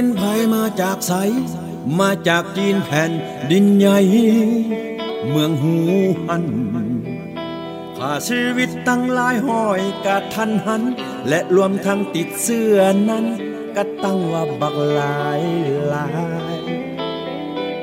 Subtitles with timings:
[0.00, 0.22] โลนาละมึงเป็นไผ
[0.54, 1.12] มาจากไส
[1.98, 3.12] มาจากจีนแผ่น
[3.50, 3.98] ดินใหญ่
[5.28, 5.74] เมืองหู
[6.26, 6.44] หัน
[7.96, 10.82] ข้าชีวิตตั้งลายห้อยกะทันหัน
[11.28, 12.78] และรวมทั้งติดเสื้อ
[13.08, 13.26] นั้น
[13.76, 15.42] ก็ตั้งว่าบักหลาย
[15.88, 16.08] หลา
[16.54, 16.58] ย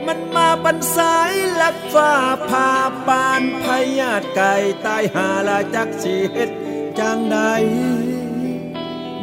[0.06, 2.12] มันมาบันสายลักฟ้า
[2.50, 2.70] พา
[3.08, 3.66] ปานพ
[4.00, 4.54] ยาดไก่
[4.86, 6.52] ตายหาลาจักสิเฮ็ด
[7.00, 7.38] จังใด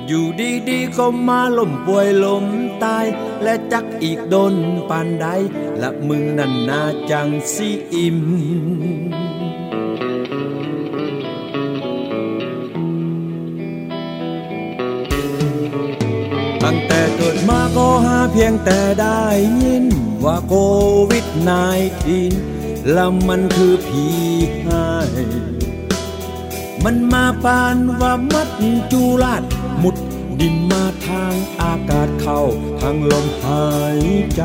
[0.07, 0.27] อยู่
[0.69, 2.47] ดีๆก็มาล้มป่วยล้ม
[2.85, 3.07] ตาย
[3.43, 4.55] และจักอีกโดน
[4.89, 5.27] ปานใด
[5.79, 8.19] และมึงนั่นนาจังสิอิ่ม
[16.63, 19.23] ตั้งแต่เกิดมาก็หาเพียงแต่ได้
[19.63, 19.87] ยิน
[20.25, 20.55] ว่าโค
[21.11, 22.35] วิดนายทีน
[22.93, 24.07] แล้วมันคือผี
[24.67, 25.13] หาย
[26.85, 28.49] มันมาปานว่ามัด
[28.93, 29.54] จูลาดมุดดินมา
[31.07, 32.41] ทางอากาศเข้า
[32.81, 33.65] ทางลมหา
[33.99, 34.01] ย
[34.37, 34.41] ใจ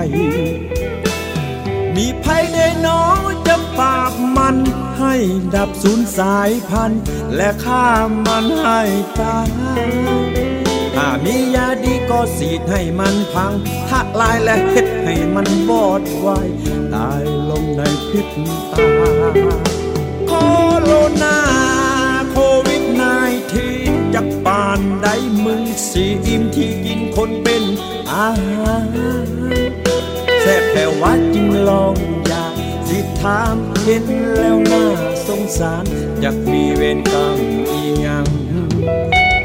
[1.95, 4.55] มีภัยได้น้องจะปราบมัน
[4.99, 5.15] ให้
[5.55, 7.01] ดับสูญสายพันธุ์
[7.35, 7.85] และฆ่า
[8.27, 8.81] มันให้
[9.19, 9.49] ตาย
[10.95, 13.53] ถ้ามียาดีก็สีดให้มันพัง
[13.89, 16.27] ถ้าลายและเฮ็ดให้มันบอดไว
[16.95, 18.27] ตายลงในพริบ
[18.71, 18.87] ตา
[20.27, 20.33] โค
[20.81, 20.91] โร
[21.23, 21.37] นา
[22.31, 23.03] โควิดน
[24.71, 25.09] มันใด
[25.45, 27.63] มึงสีอิ่มที่กินคนเป็น
[28.11, 28.75] อาหา
[29.25, 29.27] ร
[30.41, 31.95] แซ่บแต่ว่าจริงลอง
[32.27, 32.53] อยาก
[32.87, 34.03] สิถามเห็น
[34.35, 34.85] แล้วน่า
[35.27, 35.85] สงสาร
[36.21, 37.37] อยากมีเวรกรรม
[37.71, 38.27] อีหยัง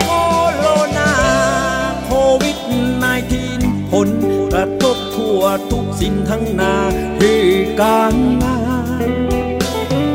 [0.02, 0.08] โค
[0.56, 0.66] โร
[0.98, 1.12] นา
[2.04, 2.10] โค
[2.42, 2.58] วิด
[3.24, 4.08] 19ผล
[4.52, 6.74] กระทบทั่วทุกสิ่งทั้งนา
[7.20, 7.40] ที่
[7.80, 8.58] การงา
[9.08, 9.10] น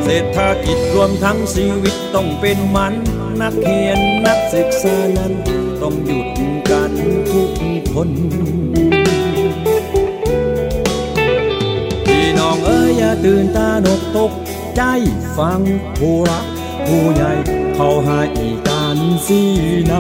[0.04, 2.96] เศรษฐกิจรวมทั้งชีวิตต้องเป็นมัน
[3.42, 5.34] นักเรียนนักศึกษานั้น
[5.82, 6.28] ต้องหยุด
[6.72, 6.92] กัน
[7.32, 7.52] ทุก
[7.94, 8.10] คน
[12.06, 14.32] พี่น้องเอ้ยอย่าตื่นตาหนกตก
[14.76, 14.82] ใจ
[15.38, 15.60] ฟัง
[15.98, 16.46] ผู้รัก
[16.88, 17.32] ผู้ใหญ่
[17.76, 19.42] เขาหาอีการสี
[19.90, 19.94] น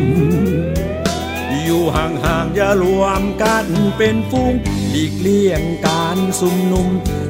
[0.78, 3.66] ำอยู่ห่างๆอย่ารวมกัน
[3.98, 4.54] เป็นฟูง
[4.90, 6.88] หลีกเลี่ยงการสุมนุม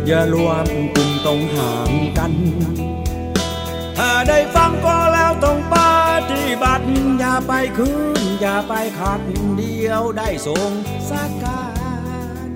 [0.07, 2.33] อย่ารวมกลุ่มต้องห่างกัน
[3.97, 5.88] ถ้าได้ฟังก็แล้วต้องไป
[7.22, 7.91] อย่าไปคื
[8.22, 9.22] น อย่าไปขัด
[9.57, 10.72] เดียวได้ส่ง
[11.09, 11.63] สากา
[12.47, 12.50] ร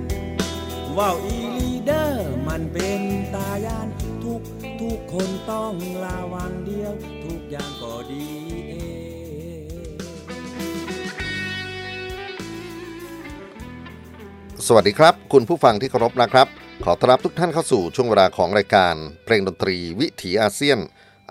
[0.98, 3.02] ว่าวอีลีเดอร์มันเป็น
[3.36, 3.88] ตายาน
[4.24, 4.42] ทุก
[4.82, 5.74] ทุกคนต้อง
[6.06, 6.94] ระวังเดียว
[7.26, 8.26] ทุกอย่างก็ดี
[8.68, 8.74] เอ
[9.62, 9.64] ง
[14.68, 16.48] สวัสดีครับ คุณผู้ฟังที่เคารพนะครับ
[16.86, 18.96] ขอต้อนรับทุกท่านเข้าสู่ช่วงเวลาของรายการ
[19.26, 20.80] เพลงดนตรีวิถีอาเซียน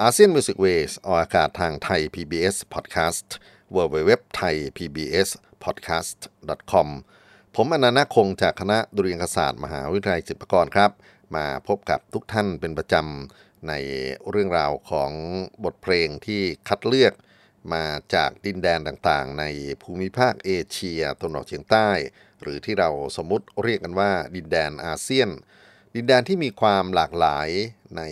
[0.00, 3.28] อาเซียนมิวสิกเวสออกอากาศทางไทย PBS Podcast
[3.74, 5.28] w w w t h a i PBS
[5.64, 6.18] Podcast
[6.72, 6.88] com
[7.54, 10.90] ผมอนันต์คงจากคณะดุเรียางคศาสตร์มหาวิทยาลัยศิลปากรครับ
[11.36, 13.72] มาพบกับทุกท่านเป็นประจำใน
[14.30, 15.10] เรื่องราวของ
[15.64, 17.12] บทเพลงที่คัดเลือก
[17.72, 19.44] มาจากดินแดนต่างๆ ใน
[19.82, 21.90] ภูมิภาคเอเชียตะวันออกเฉียงใต้
[22.42, 25.28] หรือที่เราสมมติเรียกกันว่าดินแดนอาเซียน
[25.96, 27.48] ดินแดนที่มีความหลากหลาย
[27.96, 28.02] ใน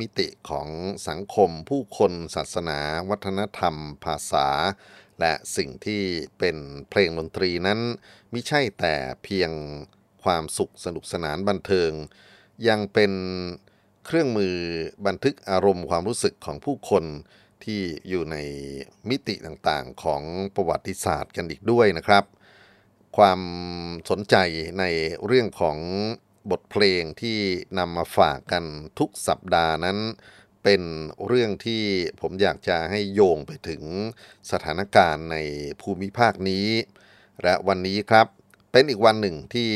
[0.00, 0.68] มิติของ
[1.08, 2.78] สังคม ผู้คนศาสนา
[3.10, 4.48] วัฒนธรรม ภาษา
[5.20, 6.02] และสิ่งที่
[6.38, 6.56] เป็น
[6.90, 7.80] เพลงดนตรีนั้น
[8.30, 8.94] ไม่ใช่แต่
[9.24, 9.50] เพียง
[10.24, 11.90] ความสุขสนุกสนานบันเทิง
[12.68, 13.12] ยังเป็น
[14.06, 14.56] เครื่องมือ
[15.06, 17.04] บันทึกอารมณ์ความรู้สึกของผู้คน
[17.64, 18.36] ที่อยู่ใน
[19.08, 20.22] มิติต่างๆของ
[20.54, 22.24] ประวัติศาสตร์กันอีกด้วยนะครับ
[23.16, 23.40] ความ
[24.10, 24.36] สนใจ
[24.78, 24.84] ใน
[25.26, 25.78] เรื่องของ
[26.50, 27.38] บทเพลงที่
[27.78, 28.64] นำมาฝากกัน
[28.98, 29.98] ทุกสัปดาห์นั้น
[30.64, 30.82] เป็น
[31.26, 31.82] เรื่องที่
[32.20, 33.82] ผมอยากจะให้โยงไปถึง
[34.50, 35.36] สถานการณ์ใน
[35.80, 36.68] ภูมิภาคนี้
[37.42, 38.26] และวันนี้ครับ
[38.72, 39.70] เป็นอีกวันหนึ่งที่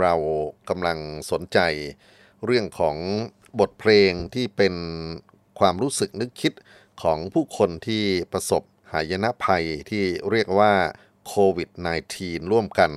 [0.00, 0.14] เรา
[0.68, 0.98] กำลัง
[1.30, 1.58] สนใจ
[2.44, 2.96] เรื่องของ
[3.60, 4.74] บทเพลงที่เป็น
[5.58, 6.52] ความรู้สึกนึกคิด
[7.02, 8.62] ของผู้คนที่ประสบ
[8.92, 10.72] หายนะภัยที่เรียกว่า
[11.26, 11.68] โควิด
[12.10, 12.90] -19 ร่วมกัน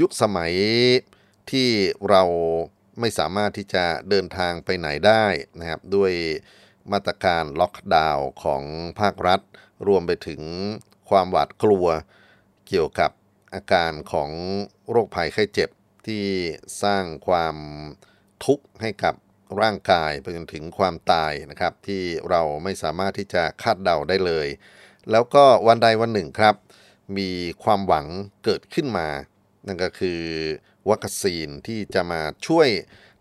[0.00, 0.54] ยุคสมัย
[1.50, 1.70] ที่
[2.10, 2.22] เรา
[3.00, 5.24] ไม่สามารถที่จะเดินทางไปไหนได้
[5.58, 6.12] นะครับ ด้วย
[6.92, 8.62] มาตรการล็อกดาวน์ของ
[9.00, 9.40] ภาครัฐ
[9.88, 10.42] รวมไปถึง
[11.10, 11.86] ความหวาดกลัว
[12.68, 13.10] เกี่ยวกับ
[13.54, 14.30] อาการของ
[14.90, 15.70] โรคภัยไข้เจ็บ
[16.06, 16.24] ที่
[16.82, 17.56] สร้างความ
[18.44, 19.14] ทุกข์ให้กับ
[19.60, 24.48] ร่างกายไปจนถึงความตายนะครับ ที่เราไม่สามารถที่จะคาดเดาได้เลย
[25.10, 26.54] แล้วก็วันใดวันหนึ่งครับ
[27.18, 27.30] มี
[27.64, 28.06] ความหวัง
[28.44, 29.08] เกิดขึ้นมา
[29.66, 30.20] นั่นก็คือ
[30.90, 32.68] วัคซีนที่จะมาช่วย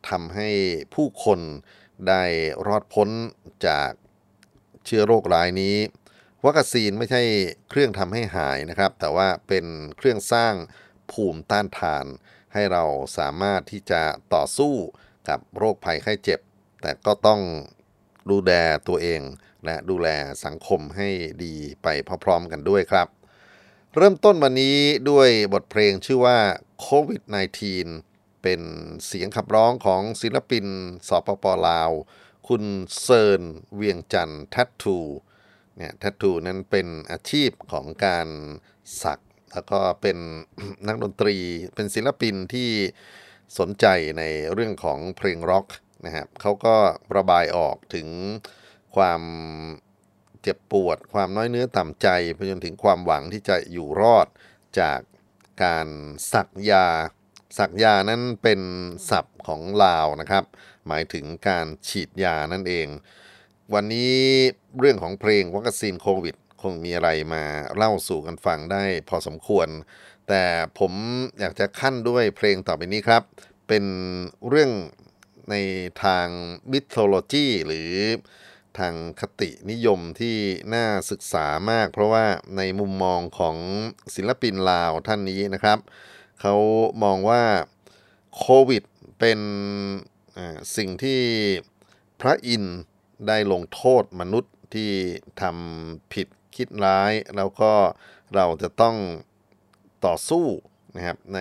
[0.09, 0.49] ทำให้
[0.93, 1.39] ผู้คน
[2.07, 2.23] ได้
[2.67, 3.09] รอดพ้น
[3.67, 3.91] จาก
[4.85, 5.75] เชื้อโรครายนี้
[6.45, 7.21] วัคซีนไม่ใช่
[7.69, 9.65] เครื่องทำให้หายนะครับ แต่ว่าเป็น
[9.97, 10.55] เครื่องสร้าง
[11.11, 12.05] ภูมิต้านทาน
[12.53, 12.83] ให้เรา
[13.17, 14.01] สามารถที่จะ
[14.33, 14.73] ต่อสู้
[15.29, 16.39] กับโรคภัยไข้เจ็บ
[16.81, 17.41] แต่ก็ต้อง
[18.31, 18.51] ดูแล
[18.87, 19.21] ตัวเอง
[19.65, 20.07] และดูแล
[20.45, 21.09] สังคมให้
[21.43, 21.87] ดีไป
[22.23, 23.07] พร้อมๆกันด้วยครับ
[23.95, 24.77] เริ่มต้นวันนี้
[25.09, 26.39] ด้วยบทเพลงชื่อว่า
[26.81, 27.21] โควิด
[27.83, 28.61] -19 เป็น
[29.05, 30.65] เสียงขับร้องของศิลปิน
[31.07, 31.91] สปปลาว
[32.47, 32.63] คุณ
[33.01, 33.41] เซิร์น
[33.75, 34.99] เวียงจันทร์ Tattoo
[35.77, 38.27] เนี่ย tattoo นั้นเป็นอาชีพของการ
[39.03, 39.19] สัก
[39.53, 40.17] แล้วก็เป็น
[40.87, 41.37] นักดนตรี
[41.75, 42.69] เป็นศิลปินที่
[43.59, 43.85] สนใจ
[44.17, 45.67] ในเรื่องของเพลงร็อก
[46.05, 46.75] นะครับเขาก็
[47.15, 48.07] ระบายออกถึง
[48.95, 49.21] ความ
[50.41, 54.27] เจ็บปวด ความน้อยเนื้อต่ำใจไปจนถึงความหวังที่จะอยู่รอด
[54.79, 54.99] จาก
[55.63, 55.87] การ
[56.33, 56.87] สักยา
[57.57, 58.61] สักยานั้นเป็น
[59.09, 60.43] ศัพท์ของลาวนะครับ
[60.87, 62.87] หมายถึงการฉีดยานั่นเอง
[63.73, 64.15] วันนี้
[64.79, 67.43] เรื่องของเพลงวัคซีนโควิด คงมีอะไรมา
[67.75, 69.67] เล่าสู่กันฟังได้พอสมควร
[70.27, 70.43] แต่
[70.79, 70.93] ผม
[71.39, 73.23] อยากจะขั้นด้วยเพลงต่อไปนี้ครับ
[73.67, 73.85] เป็น
[74.49, 74.71] เรื่อง
[75.51, 75.55] ใน
[76.03, 76.27] ทาง
[76.71, 77.91] มิทโลจีหรือ
[78.79, 80.37] ทางคตินิยมที่
[80.73, 82.25] น่าศึกษามาก เพราะว่า
[82.57, 83.57] ในมุมมองของ
[84.15, 85.79] ศิลปินลาวท่านนี้นะครับ
[86.41, 86.55] เขา
[87.03, 87.43] มองว่า
[88.37, 88.83] โควิด
[89.19, 89.39] เป็น
[90.75, 91.21] สิ่งที่
[92.21, 92.77] พระอินทร์
[93.27, 94.91] ได้ลงโทษมนุษย์ที่
[95.41, 97.73] ทำผิดคิดร้าย แล้วก็
[98.35, 98.95] เราจะต้อง
[100.05, 100.45] ต่อสู้
[100.97, 101.39] นะครับใน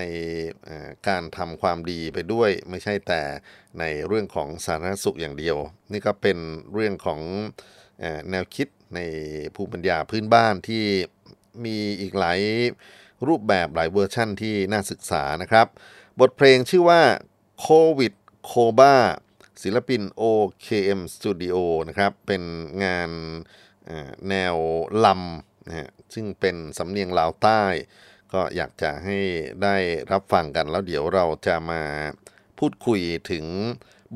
[1.08, 3.22] การทำความดีไปด้วยไม่ใช่แต่
[3.78, 5.56] ในเรื่องของสาธารณสุขอย่างเดียว
[5.92, 6.38] นี่ก็เป็น
[6.72, 7.20] เรื่องของ
[8.30, 9.00] แนวคิดใน
[9.54, 10.84] ภูมิปัญญาพื้นบ้านที่
[11.64, 12.40] มีอีกหลาย
[13.28, 15.66] รูปแบบหลายเวอร์ชั่นที่น่าศึกษานะครับ
[16.20, 17.02] บทเพลงชื่อว่า
[17.60, 17.68] โค
[17.98, 18.12] วิด
[18.44, 18.96] โคบ้า
[19.62, 21.56] ศิลปิน OKM Studio
[21.88, 22.42] นะครับ เป็น
[22.84, 23.10] งาน
[24.30, 24.56] แนว
[25.04, 27.64] ลำนะฮะซึ่งเป็นสำเนียงลาวใต้
[28.32, 29.18] ก็อยากจะให้
[29.62, 29.76] ได้
[30.12, 31.82] รับฟังกันแล้วเดี๋ยวเราจะมา
[32.58, 33.00] พูดคุย
[33.30, 33.46] ถึง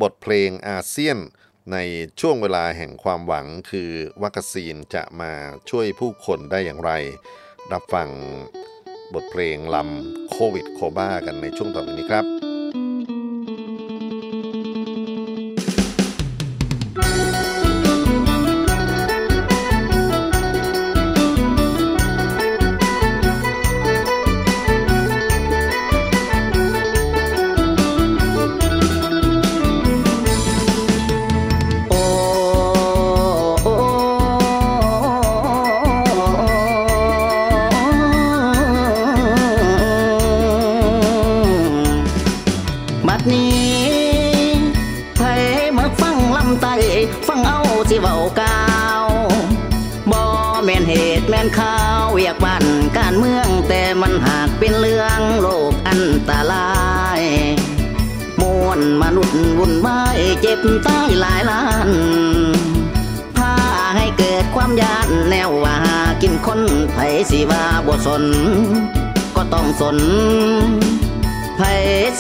[0.03, 1.19] บทเพลงอาเซียน
[1.73, 1.77] ใน
[2.21, 3.91] ช่วงเวลาแห่งความหวังคือ
[4.23, 5.33] วัคซีนจะมา
[5.71, 6.93] ช่วยผู้คนได้อย่างไร
[7.73, 8.09] รับฟัง
[9.15, 12.50] บทเพลงลำโควิดโคบ้ากันในช่วงต่อไปนี้ครับเจ็บ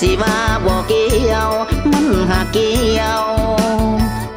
[0.00, 1.50] สิว่าบ่เกี่ยว
[1.90, 3.23] มันหากเกี่ยว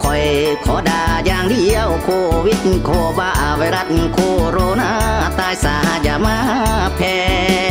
[0.04, 0.24] คอย
[0.66, 2.10] ขอด่าอย่างเดียวโค
[2.46, 4.18] วิดโคบ้าไวรัสโค
[4.52, 4.92] โรนา
[5.40, 6.38] ตายสาอย่ามา
[6.96, 7.63] แพ้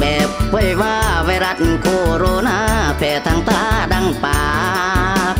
[0.00, 2.58] แบบไว้ว่าไวรัสโคโรนา
[2.98, 4.42] แผ่ทางตาดังปา
[5.32, 5.34] ก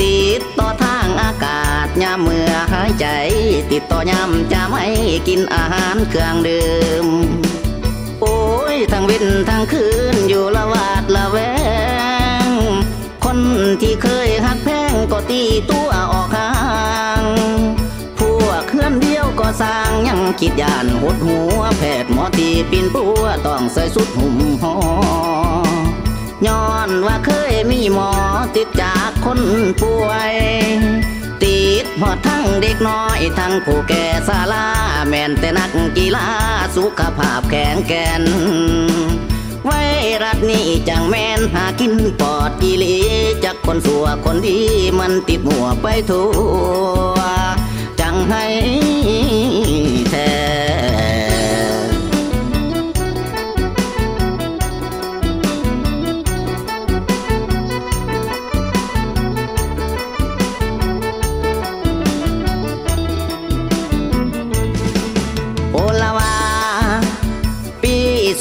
[0.00, 3.06] ติดต่อทางอากาศยามเมื่อหายใจ
[3.72, 4.84] ติดต่อยามจะไม่
[5.28, 6.70] กินอาหารเครื่องดื่
[7.04, 7.06] ม
[8.20, 8.38] โอ้
[8.74, 11.38] ยทั้งวินทั้งคืนอยู่ละวาดละแว
[12.46, 12.48] ง
[13.24, 13.38] คน
[13.80, 16.50] ที่เคยหักแพงก็ตีตัวออกห่า
[17.20, 17.22] ง
[19.60, 24.74] สร้างยังคิดยานหดหัวแพทย์หมอที่ปินปัวต้องใส่สุดหุ่มหอ
[26.46, 28.12] ย้อนว่าเคยมีหมอ
[28.56, 29.40] ติดจากคน
[29.80, 30.34] ป่วย
[31.42, 34.66] ติดหอดทั้งเด็กน้อยทั้งผู้แก่สาลา
[35.08, 36.26] แม่นแต่นักกีฬา
[36.76, 38.22] สุขภาพแข็งแกน
[39.64, 39.70] ไว
[40.22, 42.96] รัสนี้จังแม่นหากินปอดอีลี
[43.44, 44.58] จากคนสัวคนดี
[44.98, 46.28] มันติดหัวไปทั่
[47.14, 47.18] ว
[48.10, 48.44] สั่งให้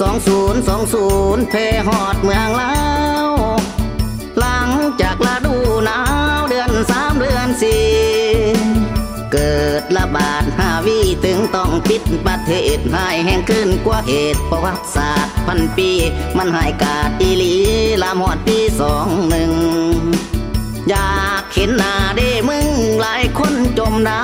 [0.02, 1.54] สองศูนย์สองศูนย์เพ
[1.88, 2.76] หอดเมืองแล้
[3.26, 3.28] ว
[4.40, 4.70] หลัง
[5.02, 5.49] จากลาด
[9.82, 15.92] ดระบาดหาวีถึงต้องปิดประเทศหายแห่งขึ้นกว่าเหตุประวัติศาสตร์พันปี
[16.38, 17.56] มันหายกาดอีหลี
[18.02, 19.54] ลามหอดปีสองหนึ่ง
[20.90, 22.68] อยากเห็นหน้าเด้มึง
[23.02, 24.24] หลายคนจมดา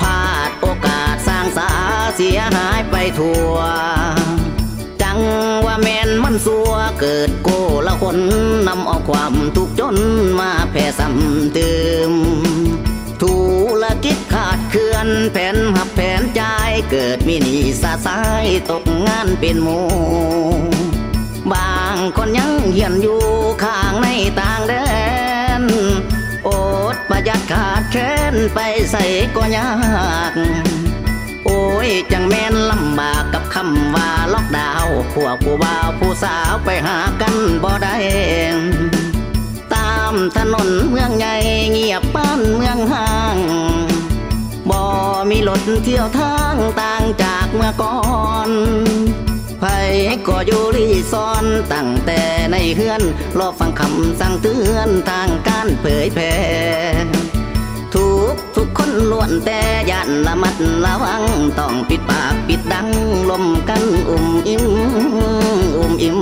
[0.00, 1.70] พลาดโอกาสสร้างสา
[2.16, 3.54] เสียหายไปทั่ว
[5.02, 5.18] จัง
[5.66, 7.48] ว่าแมนมันสัวเกิดโก
[7.86, 8.18] ละคน
[8.68, 9.96] นำเอาความทุกข์จน
[10.40, 11.72] มาแผ่ซ้ำเติ
[12.10, 12.12] ม
[14.72, 16.42] เคลื่อนแผ่นหับแผ่นใจ
[16.90, 19.80] เกิดมีหนีสาสายตกงานเป็นหมู
[21.52, 23.22] บางคนยังเหียนอยู่
[23.62, 24.08] ข้างใน
[24.40, 24.74] ต่างแด
[25.60, 25.62] น
[26.44, 26.48] โอ
[26.94, 28.58] ดประหยัดขาดแค้นไป
[28.90, 29.04] ใส่
[29.36, 29.72] ก็ยา
[30.30, 30.32] ก
[31.44, 37.96] โอ้ยจังแม่นลำบากกับคำว่าล็อกดาวน์พวกผู้บ่าวผู้สาวไปหากันบ่ได้
[39.74, 41.34] ตามถนนเมืองใหญ่
[41.70, 43.38] เงียบบ้านเมืองห่าง
[45.30, 47.98] มีรถเที่ยวทางต่างจากเมื่อก่อ
[48.48, 48.50] น
[49.60, 49.64] ไผ
[50.26, 52.20] ก็อยู่รีซอนตั้งแต่
[52.52, 53.02] ในเฮือน
[53.38, 56.34] รอฟังคำสั่งเตือนทางการเผยแพร่
[57.94, 59.60] ทุกทุกคนล้วนแต่
[59.90, 61.22] ยันละมัดระวัง
[61.58, 62.88] ต้องปิดปากปิดดัง
[63.30, 64.64] ลมกันอุ่มอิ่ม
[65.76, 66.20] อุ่มอิ่ม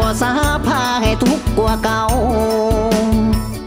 [0.00, 0.32] บ่สา
[0.66, 2.02] พาให้ทุกกว่าเก่า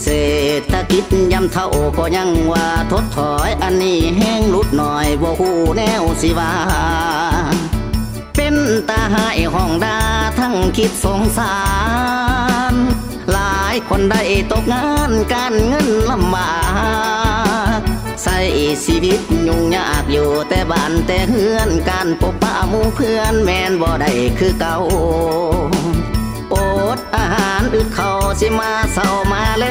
[0.03, 0.17] เศร
[0.59, 6.53] ษฐกิจยำเท่าก็ยังว่าทดถอยอันนี้แห้งลุดหน่อยบ่ฮู้แนวสิว่า
[8.35, 8.55] เป็น
[8.89, 9.97] ตาหายห้องดา
[10.39, 11.57] ทั้งคิดสงสา
[12.71, 12.73] ร
[13.31, 14.21] หลายคนได้
[14.51, 16.53] ตกงานการเงินลำบา
[17.79, 17.81] ก
[18.23, 18.37] ใส่
[18.85, 24.77] ชีวิตยุ่งยากอยู่แต่บ้านแต่เฮือนการปบป้ามู่เพื่อนแมนบ่ได้คือเก่า
[26.95, 29.65] ดอาหารอึดเขาสิมาเศร้ามาแร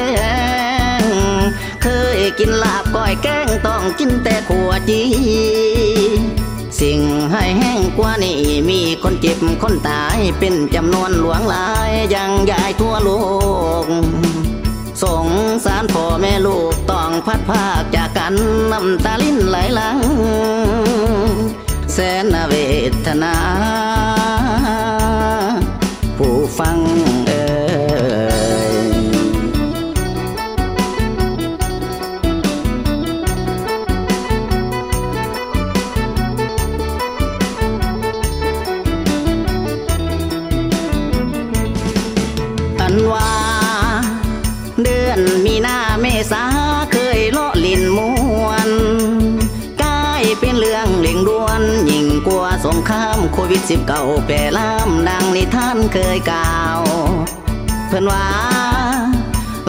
[1.01, 1.03] ง
[1.83, 1.87] เค
[2.17, 5.01] ยกินลาบก้อยแกงต้องกินแต่ขัวจี
[6.79, 6.99] สิ่ง
[7.31, 13.09] ให้แห้งกว่านี้มีคนเจ็บคนตายเป็นจำนวนหลวงหลายยังยายทั่วโล
[13.83, 13.85] ก
[15.03, 15.27] สง
[15.65, 18.35] สารพ่อแม่ลูกต้องพัดภาคจากกัน
[18.71, 19.97] น้ำตาลิ้นไหลหลัง
[21.93, 21.97] แส
[22.33, 22.53] นเว
[23.05, 23.35] ทนา
[26.59, 26.77] ฟัง
[53.31, 56.79] โควิดสิบเก้าแปรลามดังนิทานเคยกล่าว
[57.87, 58.27] เพื่อนว่า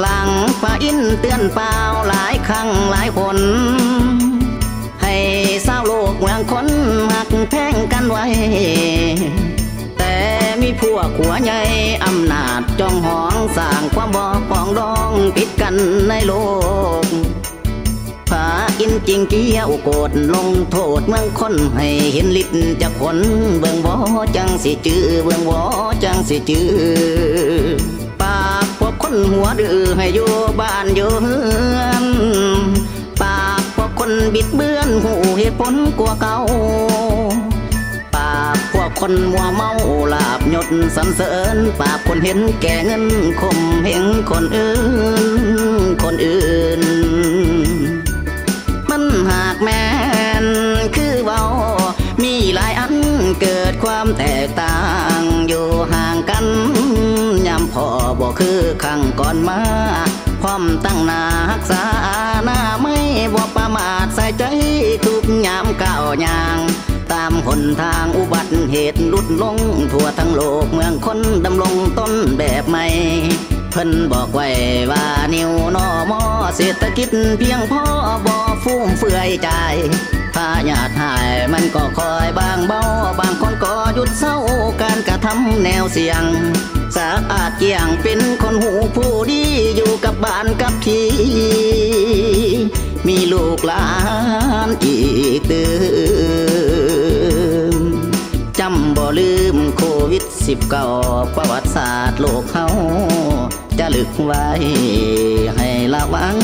[0.01, 0.29] หลัง
[0.63, 1.75] ป่าอินเตือนเปล่า
[2.09, 3.39] หลายครั้งหลายคน
[5.03, 5.15] ให้
[5.65, 6.67] เศร้าโลกเมืองคน
[7.13, 8.25] หักแพงกันไว้
[9.99, 10.15] แต่
[10.61, 11.61] มีพวกหัวใหญ่
[12.05, 15.75] อำนาจจ้องหองสร้างความบอกปองดองผิดกัน
[16.09, 16.33] ในโล
[16.84, 22.51] กินจริงเกี้ยวโกรธลงโทษเมืองคนให้เห็นลิด
[22.83, 23.19] จากคน
[23.61, 23.95] เบิ่งบ่
[24.37, 25.59] จังสิจื้อเบิ่งบ่
[26.05, 26.69] จังสิจื้อ
[28.21, 31.37] ปากพวกคนหัวดื้อให้อยู่บ้านอยู่เฮื
[31.77, 32.05] อน
[33.23, 36.37] ปากพวกคนบิดเบือนหูเหตุผลกลัวเก่า
[38.15, 39.71] ปากพวกคนมัวเมา
[40.13, 43.05] ลาบยศสรรเสริญปากคนเห็นแก่เงิน
[43.41, 44.75] คมเหงคนอื่
[45.23, 45.25] น
[46.03, 46.43] คนอื่
[46.81, 49.85] นากแม่
[50.45, 50.47] น
[50.97, 51.43] คือเว้า
[52.23, 52.95] มีหลายอัน
[53.41, 54.79] เกิดความแตกต่า
[55.17, 56.47] งอยู่ห่างกัน
[57.47, 57.87] ยามพอ
[58.21, 59.61] บ่คือครั้งก่อนมา
[60.43, 61.83] พร้อมตั้งนารักษา
[62.45, 62.97] หน้าไม่
[63.35, 64.45] บ่ประมาทใส่ใจ
[65.05, 66.59] ทุกยามก้าวยาง
[67.13, 69.57] ตามหนทางอุบัติเหตุลุดลง
[69.93, 72.87] ทั่วทั้งโลกเมืองคนดำรงต้นแบบใหม่
[73.77, 74.49] เพิ่นบอกไว้
[74.91, 75.05] ว่า
[75.35, 76.23] นิวนอมอ
[76.57, 77.85] เศรษฐกิจเพียงพอ
[78.27, 79.51] บ่ฟุ่มเฟือยใจ
[80.35, 82.83] พาญาติหายมันก็คอยบางเบา
[83.21, 84.37] บางคนก็หยุดเศร้า
[84.83, 86.25] การกระทำแนวเสียง
[86.97, 89.43] สะอาดเกี่ยงเป็นคนหูผู้ดี
[89.77, 91.03] อยู่กับบ้านกับที
[93.07, 93.89] มีลูกหลา
[94.67, 94.97] นอี
[95.41, 95.67] กเดิ
[97.81, 97.83] ม
[98.61, 100.87] จำบ่ลืมโควิดสิบเก้า
[101.37, 102.67] ประวัติศาสตร์โลกเขา
[103.79, 104.47] จะลึกไว้
[105.57, 106.37] ให้ระวัง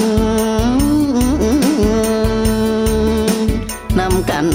[3.99, 4.47] นำกัน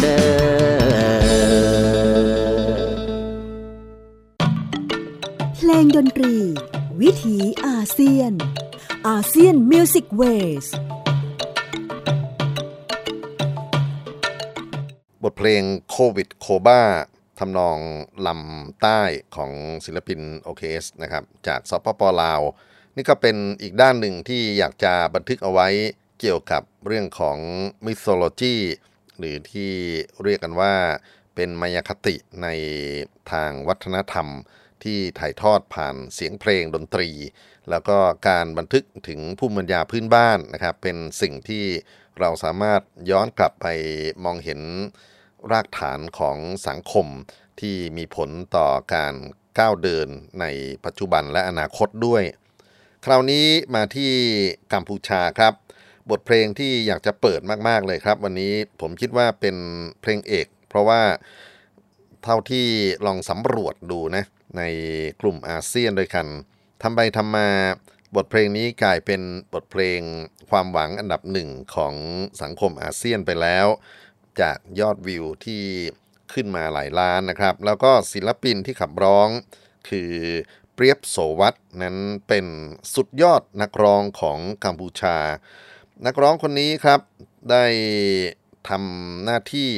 [0.00, 1.34] เด้อ
[5.56, 6.34] เพลงดนตรี
[7.00, 7.36] วิถี
[7.66, 8.32] อาเซียน
[9.08, 10.66] อาเซียน Music Wave
[15.22, 16.82] บทเพลงโควิดโคบ้า
[17.38, 17.78] ทำนอง
[18.26, 19.00] ลำใต้
[19.36, 19.52] ของ
[19.84, 22.40] ศิลปิน OKS นะครับ จากสปปลาว
[22.96, 25.68] นี่ก็เป็นอีกด้านหนึ่งที่อยากจะบันทึกเอาไว้
[26.20, 27.38] เกี่ยวกับเรื่องของ
[27.84, 28.56] มิโ h โลจี
[29.18, 29.72] หรือที่
[30.22, 30.74] เรียกกันว่า
[31.34, 32.48] เป็นมายาคติใน
[33.32, 34.28] ทางวัฒนธรรม
[34.84, 37.10] ที่ถ่ายทอดผ่านเสียงเพลงดนตรี
[37.70, 37.98] แล้วก็
[38.28, 41.64] การบันทึกถึงภูมิปัญญาพื้นบ้านนะครับ เป็นสิ่งที่
[42.20, 43.66] เราสามารถย้อนกลับไป
[44.24, 44.60] มองเห็น
[45.52, 46.36] รากฐานของ
[46.68, 47.06] สังคม
[47.60, 49.14] ที่มีผลต่อการ
[49.58, 50.08] ก้าวเดิน
[50.40, 50.44] ใน
[50.84, 52.22] ปัจจุบันและอนาคตด้วย
[53.04, 54.12] คราวนี้มาที่
[54.72, 55.54] กัมพูชาครับ
[56.10, 59.56] บทเพลงที่อยากจะเปิดมาก ๆ เลยครับ วันนี้ผมคิดว่าเป็น
[60.00, 61.02] เพลงเอก เพราะว่า
[62.24, 62.66] เท่าที่
[63.06, 64.24] ลองสำรวจดูนะ
[64.56, 64.62] ใน
[65.20, 66.26] กลุ่มอาเซียนด้วยกัน
[66.82, 67.48] ทำไปทำมา
[68.16, 69.20] บทเพลงนี้กลายเป็น
[69.54, 70.00] บทเพลง
[70.50, 71.94] ความหวังอันดับหนึ่งของ
[72.42, 73.66] สังคมอาเซียนไปแล้ว
[74.40, 75.62] จากยอดวิวที่
[76.32, 79.28] ขึ้นมาหลายล้านนะครับ แล้วก็ศิลปินที่ขับร้อง
[79.88, 80.12] คือ
[80.74, 81.96] เปรียบโสวัตนั้น
[82.28, 82.46] เป็น
[82.94, 85.16] สุดยอดนักร้องของกัมพูชา
[86.06, 87.00] นักร้องคนนี้ครับ
[87.50, 87.64] ได้
[88.68, 89.68] ทำหน้าที่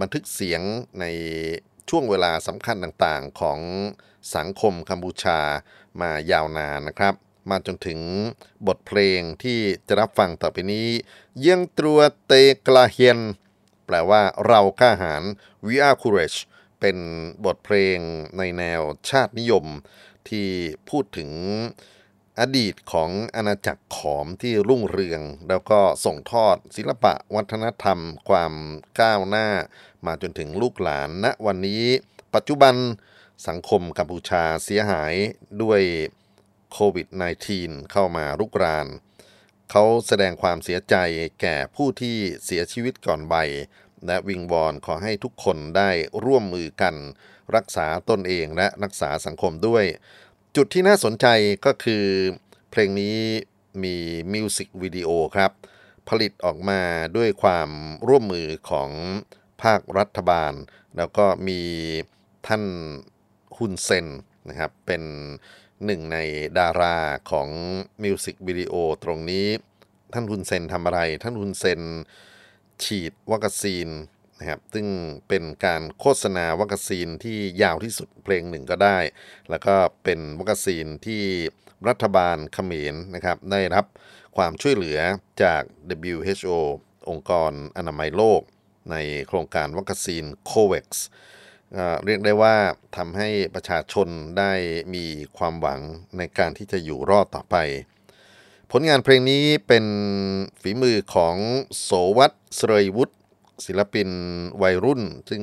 [0.00, 0.62] บันทึกเสียง
[1.00, 1.04] ใน
[1.88, 3.60] ช่วงเวลาสำคัญต่างๆของ
[4.36, 5.40] สังคมกัมพูชา
[6.00, 7.14] มายาวนานนะครับ
[7.50, 8.00] มาจนถึง
[8.66, 10.88] บทเพลงที่จะรับฟังต่อไปนี้
[11.38, 12.32] เยี่ยงตรัวเต
[12.66, 13.18] กลาเฮียน
[13.88, 15.22] แปลว่าเรากล้าหาญ
[15.66, 16.38] We are courage
[16.80, 16.96] เป็น
[17.44, 17.98] บทเพลง
[18.38, 19.66] ในแนวชาตินิยม
[20.28, 20.48] ที่
[20.88, 21.30] พูดถึง
[22.40, 27.98] อดีตของอาณาจักรขอมที่รุ่งเรือง แล้วก็ส่งทอดศิลปะวัฒนธรรม
[28.28, 28.52] ความ
[29.00, 29.48] ก้าวหน้า
[30.06, 31.82] มาจนถึงลูกหลานณวันนี้
[32.34, 32.74] ปัจจุบัน
[33.48, 35.14] สังคมกัมพูชาเสียหาย
[35.62, 35.80] ด้วย
[36.72, 37.06] โควิด
[37.50, 38.86] -19 เข้ามารุกราน
[39.70, 40.94] เขาแสดงความเสียใจ
[41.40, 43.50] แก่ผู้ที่เสียชีวิตก่อนวัย
[44.06, 45.90] และวิงวอนขอให้ทุกคนได้
[46.24, 46.94] ร่วมมือกัน
[47.56, 49.84] รักษาตนเองและรักษาสังคมด้วย
[50.56, 51.26] จุดที่น่าสนใจ
[51.66, 52.04] ก็คือ
[52.70, 53.18] เพลงนี้
[53.82, 53.96] มี
[54.32, 55.52] มิวสิกวิดีโอครับ
[56.08, 56.80] ผลิตออกมา
[57.16, 57.70] ด้วยความ
[58.08, 58.90] ร่วมมือของ
[59.62, 60.52] ภาครัฐบาล
[60.96, 61.60] แล้วก็มี
[62.46, 62.64] ท่าน
[63.56, 64.06] ฮุนเซน
[64.48, 65.02] นะครับเป็น
[65.86, 66.18] หนึ่งใน
[66.58, 66.96] ดารา
[67.30, 67.48] ของ
[68.04, 69.46] มิวสิกวิดีโอตรงนี้
[70.12, 71.80] ท่านฮุนเซนทำอะไร ท่านฮุนเซน
[72.84, 73.88] ฉีดวัคซีน
[74.38, 74.86] นะครับซึ่ง
[75.28, 78.98] เป็นการโฆษณาวัคซีนที่ยาวที่สุดเพลงหนึ่งก็ได้
[79.50, 81.22] แล้วก็เป็นวัคซีนที่
[81.88, 83.84] รัฐบาลเขมรนะครับได้รับ
[84.36, 84.98] ความช่วยเหลือ
[85.42, 85.62] จาก
[86.16, 86.50] WHO
[87.08, 88.40] องค์กรอนามัยโลก
[88.90, 88.96] ใน
[89.28, 90.88] โครงการวัคซีนโควัค
[92.04, 92.54] เรียกได้ว่า
[92.96, 94.52] ทำให้ประชาชนได้
[94.94, 95.04] มี
[95.36, 95.80] ความหวัง
[96.18, 97.56] ในการที่จะอยู่รอดต่อไป
[98.70, 99.84] ผลงานเพลงนี้เป็น
[100.62, 101.36] ฝีมือของ
[101.82, 103.14] โสวัตเสรยวุฒิ
[103.66, 104.08] ศิลปิน
[104.62, 105.42] วัยรุ่น ซึ่ง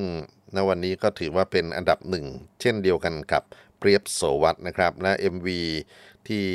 [0.55, 2.25] ณวันนี้ก็ถือว่าเป็นอันดับหนึ่ง
[2.61, 3.43] เช่นเดียวกันกับ
[3.79, 5.47] เปรียบโสวัตนะครับ และ MV
[6.27, 6.45] ที่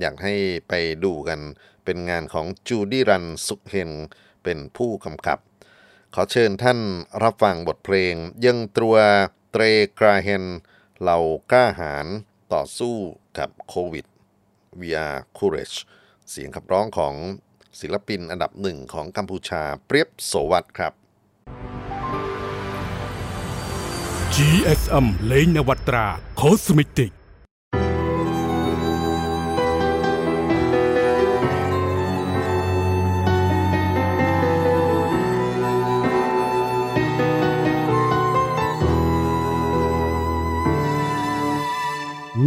[0.00, 0.34] อยากให้
[0.68, 0.72] ไป
[1.04, 1.40] ดูกัน
[1.84, 3.90] เป็นงานของจูดี้รันสุกเฮน
[4.44, 5.38] เป็นผู้กำกับ
[6.16, 6.78] ขอเชิญท่าน
[7.22, 8.96] รับฟังบทเพลงยังตัว
[9.52, 9.62] เตร
[9.98, 10.44] กราเฮน
[11.00, 11.18] เหล่า
[11.50, 12.06] กล้าหาร
[12.52, 12.96] ต่อสู้
[13.38, 14.06] กับโควิด
[14.80, 15.76] VR Courage
[16.30, 17.14] เสียงขับร้องของ
[17.80, 20.92] ศิลปินอันดับหนึ่งของกัมพูชาเปรียบโสวัตครับ
[24.34, 26.06] GSM เลนนวัตรา
[26.40, 27.12] Cosmetic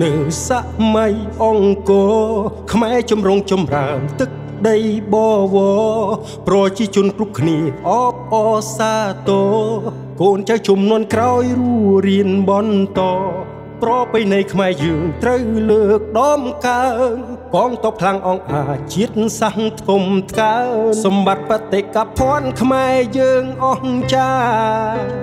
[0.01, 0.11] នៅ
[0.47, 0.49] ស
[0.95, 2.23] ម័យអង្គរ
[2.71, 4.31] ខ្មែរចម្រុងចម្រើនទឹក
[4.67, 4.77] ដី
[5.13, 5.15] ប
[5.53, 5.55] វ
[5.97, 6.03] រ
[6.47, 7.57] ប្រជាជនគ្រប់គ្នា
[7.89, 8.95] អបអរសា
[9.27, 9.55] ទរ
[10.21, 11.73] កូនចៅជំនាន់ក្រោយរੂ
[12.07, 13.01] រៀនបន្ត
[13.83, 17.13] ប្របីនៃខ្មែរយើងត្រូវលើកដំកើង
[17.55, 20.69] កងតបខ្លាំងអងអាជាតិសាសធំថ្កើង
[21.05, 24.31] សម្បត្តិបតិកភណ្ឌខ្មែរយើងអស់ចា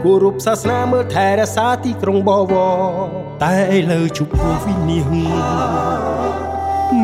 [0.05, 6.43] គោរពសាសនាមើលថែរក្សាទីក្រុងបវរ តែឥឡូវជប់ពោះវិនិច្ឆ័យ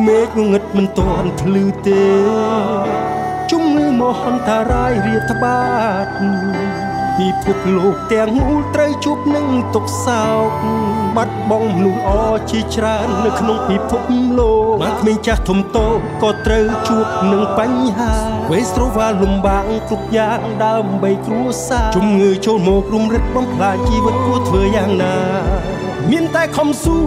[0.05, 2.05] មេឃងងឹតមិនទាន់ភ្លឺទេ
[3.51, 5.61] ជំងឺមហន្តរាយរាតត្បា
[6.05, 6.07] ត
[7.17, 10.49] ពិភពលោកទាំងមូលត្រូវជួបនឹងទុកសោក
[11.15, 12.09] បាត់បង់មនុស្សអ
[12.51, 14.01] ជាច្រើននៅក្នុងពិភព
[14.37, 18.13] លោកមកក្មេងចាស់ធំតូចក៏ត្រូវជួបនឹងបញ្ហា
[18.51, 25.17] វេស្រវាលំបាកគ្រប់យ៉ាងដើម្បីគ្រួសារជំងឺចូលមករុំរិតបំផ្លាញជីវិតគួរធ្វើយ៉ាងណា
[26.11, 26.97] មានតែខំស៊ូ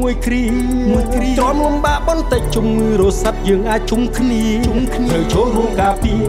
[0.00, 0.42] មួយគ្រី
[0.90, 6.20] មួយគ្រីទ្រាំលំបាកបន្តិចជំងឺរោសាត់យើងអាចជុំគ្នាជុំគ្នាត្រូវចូលរួមការពារ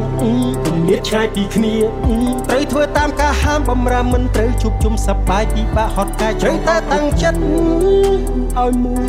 [0.65, 1.75] គំនិតឆ្ងាយពីគ្នា
[2.49, 7.39] ត្រូវធ្វើតាមការហាមបំរាមមិនត្រូវជួបជុំសប្បាយពិបាកហត់កាយត្រូវតែតាំងចិត្ត
[8.59, 9.07] ឲ្យមួយ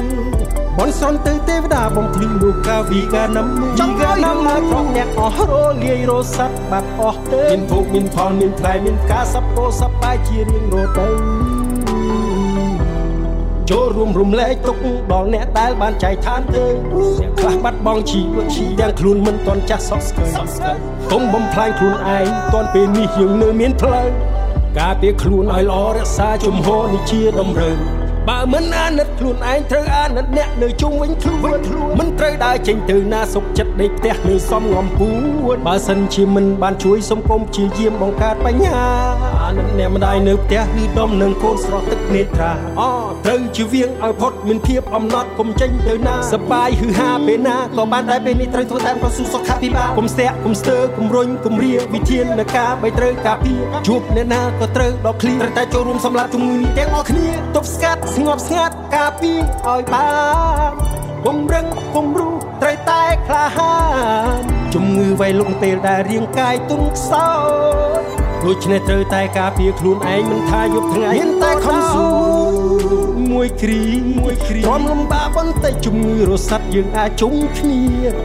[0.78, 3.46] បនស្រន់ទៅទេវតាបំភ្លឺលោកកាវីកាណាំ
[3.78, 11.59] ចង់ឲ្យនឹងមកក្រុមអ្នកអស់រលាយរស័ព្ទបាត់អស់ទៅមានភោគមានផលមានផ្លែមានការសັບពោសប្បាយជារៀងរទៅ
[13.70, 14.76] ចូលរួមរំលែកទុក
[15.12, 16.64] ដល់អ្នកដែលបានចែកឋានទៅ
[17.20, 20.72] អ្នកខ្លះបាត់បង់ជីវិតជីទាំងខ្លួនមិនទាន់ចាស់សក់ស្កើ
[21.12, 24.08] កុំបំផ្លាញខ្លួនឯងទាន់ពេលនេះយើងនៅមានផ្លូវ
[24.80, 31.58] ការពារខ្លួនឲ្យល្អរក្សាជំហរនេះជាតម្រូវ បើមិនអាណិតខ្លួនឯងត្រូវអាណិតអ្នកនៅជុំវិញខ្លួន
[31.98, 35.12] មិនត្រូវដើរចេញទៅណាសុខចិត្តដេកផ្ទះនៅសំងំពួ
[35.54, 38.88] នបើសិនជាមិនបានជួយសុំគុំជាយាមបង្កើតបញ្ហា
[39.44, 42.82] អាណិតអ្នកម្ដាយនៅផ្ទះគឺដុំនឹងកូនស្រស់ទឹកនេត្រាអ
[43.26, 60.10] ត្រូវជាវៀងឲ្យផុតមានភាពអំណត់កុំចេញទៅណាសបាយហឺហាពេលណាក៏បានតែពេលនេះត្រូវធ្វើតាមប្រសុសុខភិបាលកុំស្ទាក់កុំស្ទើកុំរុញកុំរាវិធាននៃការបីត្រូវការពារជួបអ្នកណាក៏ត្រូវដល់ឃ្លីត្រូវតែចូលរួមសម្រាប់ជំងឺនេះទាំងអស់គ្នាទប់ស្កាត់ស្ងប់ស្ងាត់ការពារឲ្យបា
[60.70, 60.72] ន
[61.24, 62.30] ពំរឹងពំរូ
[62.62, 63.76] ត្រូវតែក្លាហា
[64.38, 64.42] ន
[64.74, 67.30] ជំងឺវ័យលុកពេលដែលរាងកាយទន់ខ្សោ
[67.98, 68.00] យ
[68.44, 72.08] ដូច្នេះត្រូវតែការពារខ្លួនឯងមិនថាយប់ថ្ងៃមានតែខំស៊ូ
[73.32, 73.82] មួយគ្រី
[74.18, 77.82] មួយគ្រីទ្រាំលំបាកបន្តិចជំងឺរស័ព្ទយើងអាចជុំគ្នា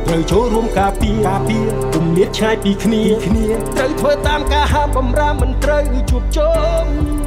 [0.07, 3.45] ត្រូវចូលរួមការពារការពារគំនិតឆ្ងាយពីគ្នាគ្នា
[3.77, 7.24] ត្រូវធ្វើតាមការហាមបំរាមមិនត្រូវជួបជុំ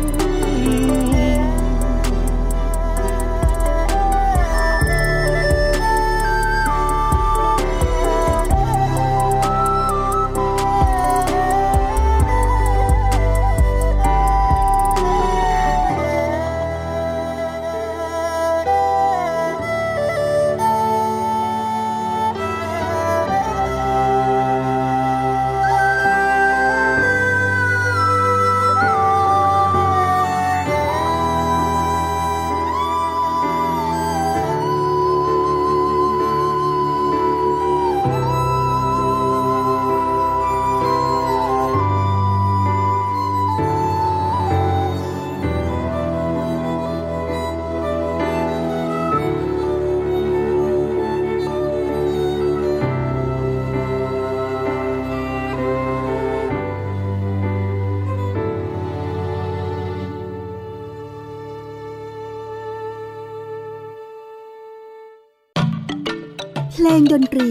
[67.00, 67.50] งดนตรี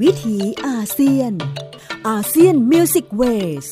[0.00, 1.32] วิถีอาเซียน
[2.08, 3.66] ASEAN Music Ways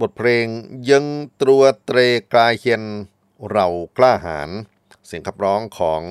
[0.00, 0.46] บทเพลง
[0.90, 1.04] ยัง
[1.40, 1.98] ตรัวเตร
[2.32, 2.82] กลายเฮียน
[3.50, 3.66] เรา
[3.98, 4.50] กล้าหาญ
[5.06, 6.02] เสียงขับร้องของ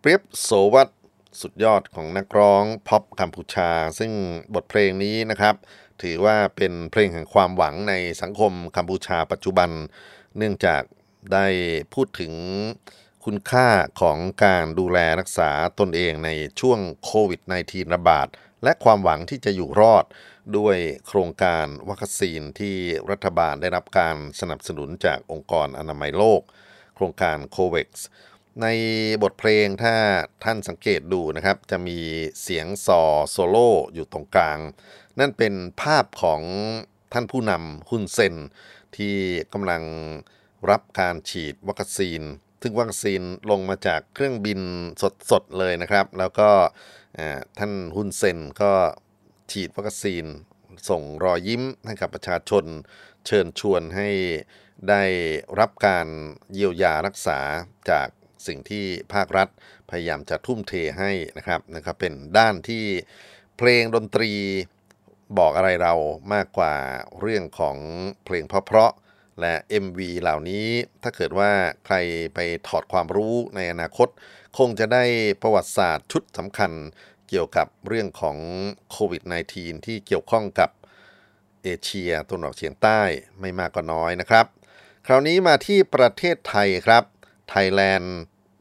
[0.00, 0.88] เปรียบโสวัต
[1.40, 4.12] สุดยอดของนักร้องพ็อปกัมพูชา ซึ่ง
[4.54, 5.54] บทเพลงนี้นะครับ
[6.02, 9.70] ถือว่าเป็นเพลงแห่งความหวังในสังคมกัมพูชาปัจจุบัน
[10.36, 10.82] เนื่องจาก
[11.32, 11.46] ได้
[11.94, 12.32] พูดถึง
[13.30, 13.68] คุณค่า
[14.00, 18.26] ของการดูแลรักษาตนเองในช่วงโควิด -19 ระบาด
[18.64, 20.04] และความหวังที่จะอยู่รอด
[20.56, 22.76] ด้วยโครงการวัคซีนที่
[23.10, 26.42] รัฐบาลได้รับการสนับสนุนจากองค์กรอนามัยโลก
[26.94, 28.06] โครงการโคเว็กซ์
[28.62, 28.66] ใน
[29.22, 29.94] บทเพลงถ้า
[30.44, 31.98] ท่านสังเกตดูนะครับ จะมี
[32.42, 34.58] เสียงซอโซโล่อยู่ตรงกลาง
[35.18, 36.42] นั่นเป็นภาพของ
[37.12, 38.34] ท่านผู้นำฮุนเซน
[38.96, 39.16] ที่
[39.52, 39.82] กำลัง
[40.70, 42.22] รับการฉีดวัคซีน
[42.66, 44.60] ซึ่งวัคซีนลงมาจากเครื่องบิน
[45.30, 46.50] สดๆเลยนะครับ แล้วก็
[47.58, 48.72] ท่านฮุนเซนก็
[49.50, 50.24] ฉีดวัคซีน
[50.88, 52.64] ส่งรอยยิ้มให้กับประชาชน
[53.26, 54.08] เชิญชวนให้
[54.88, 55.02] ได้
[55.60, 56.06] รับการ
[56.52, 57.38] เยียวยารักษา
[57.90, 58.08] จาก
[58.46, 59.48] สิ่งที่ภาครัฐ
[59.90, 62.84] พยายามจะทุ่มเทให้นะครับนะครับเป็นด้านที่
[63.56, 64.32] เพลงดนตรี
[65.38, 65.94] บอกอะไรเรา
[66.34, 66.74] มากกว่า
[67.20, 67.76] เรื่องของ
[68.24, 69.05] เพลงเพราะๆ
[69.40, 70.66] และ MV เหล่านี้
[71.02, 71.50] ถ้าเกิดว่า
[71.86, 71.96] ใคร
[72.34, 74.08] ไปถอดความรู้ในอนาคต
[74.58, 75.04] คงจะได้
[75.42, 76.72] ประวัติศาสตร์ชุดสำคัญ
[77.28, 78.38] เกี่ยวกับเรื่องของ
[78.90, 79.22] โควิด
[79.54, 80.70] -19 ที่เกี่ยวข้องกับ
[81.62, 83.00] เอเชียตะวันออกเฉียงใต้
[83.40, 84.46] ไม่มากก็น้อยนะครับ
[85.06, 87.04] คราวนี้มาที่ประเทศไทยครับ
[87.50, 88.16] ไทยแลนด์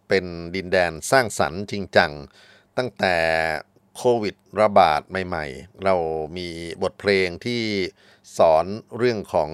[0.08, 2.12] เป็นดินแดนสร้างสรรค์จริงจัง
[2.78, 3.16] ตั้งแต่
[3.98, 5.96] โควิดระบาดใหม่ ๆ เรา
[6.38, 6.48] มี
[6.84, 7.64] บทเพลงที่
[8.38, 8.66] สอน
[8.98, 9.52] เรื่องของ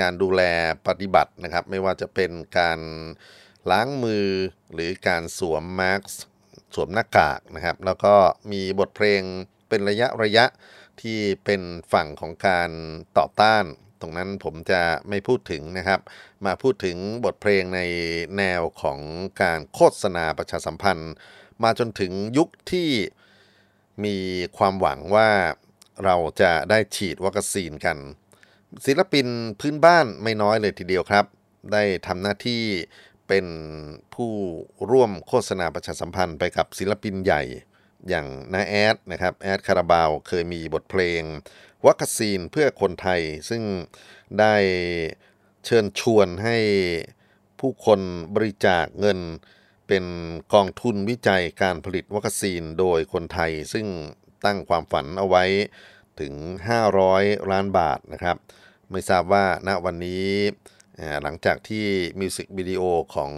[0.00, 0.42] การดูแล
[0.86, 2.80] ปฏิบัตินะครับ ไม่ว่าจะเป็นการ
[3.70, 4.26] ล้างมือ
[4.72, 6.08] หรือการสวมมาสก์
[6.74, 8.14] สวมหน้ากากนะครับ แล้วก็
[8.52, 9.22] มีบทเพลง
[9.68, 10.44] เป็นระยะระยะ
[11.02, 11.62] ที่เป็น
[11.92, 12.70] ฝั่งของการ
[13.18, 13.64] ต่อต้าน
[14.00, 16.00] ตรงนั้นผมจะไม่พูดถึงนะครับ
[16.46, 17.80] มาพูดถึงบทเพลงใน
[18.38, 18.98] แนวของ
[19.42, 21.12] การโฆษณาประชาสัมพันธ์
[21.62, 22.90] มาจนถึงยุคที่
[24.04, 24.16] มี
[24.58, 25.30] ความหวังว่า
[26.04, 27.96] เราจะได้ฉีดวัคซีนกัน
[28.86, 29.26] ศิลปิน
[29.60, 31.24] พื้นบ้านไม่น้อยเลยทีเดียวครับ
[31.72, 32.62] ได้ทำหน้าที่
[33.28, 33.46] เป็น
[34.14, 34.32] ผู้
[34.90, 37.42] ร่วมโฆษณาประชาสัมพันธ์ไปกับศิลปินใหญ่
[38.08, 41.22] อย่างนาแอดนะครับแอดคาราบาวเคยมีบทเพลง
[41.86, 43.62] วัคซีนเพื่อคนไทย ซึ่ง
[44.40, 44.54] ได้
[45.64, 46.56] เชิญชวนให้
[47.60, 48.00] ผู้คน
[48.34, 49.18] บริจาคเงิน
[49.88, 50.04] เป็น
[50.54, 53.86] กองทุนวิจัยการผลิตวัคซีนโดยคนไทย ซึ่ง
[54.44, 55.44] ตั้งความฝันเอาไว้
[56.20, 56.34] ถึง
[56.92, 58.36] 500 ล้านบาทนะครับ
[58.90, 60.28] ไม่ทราบว่าณวันนี้
[61.22, 61.86] หลังจากที่
[62.20, 62.82] มิวสิกวิดีโอ
[63.14, 63.32] ของ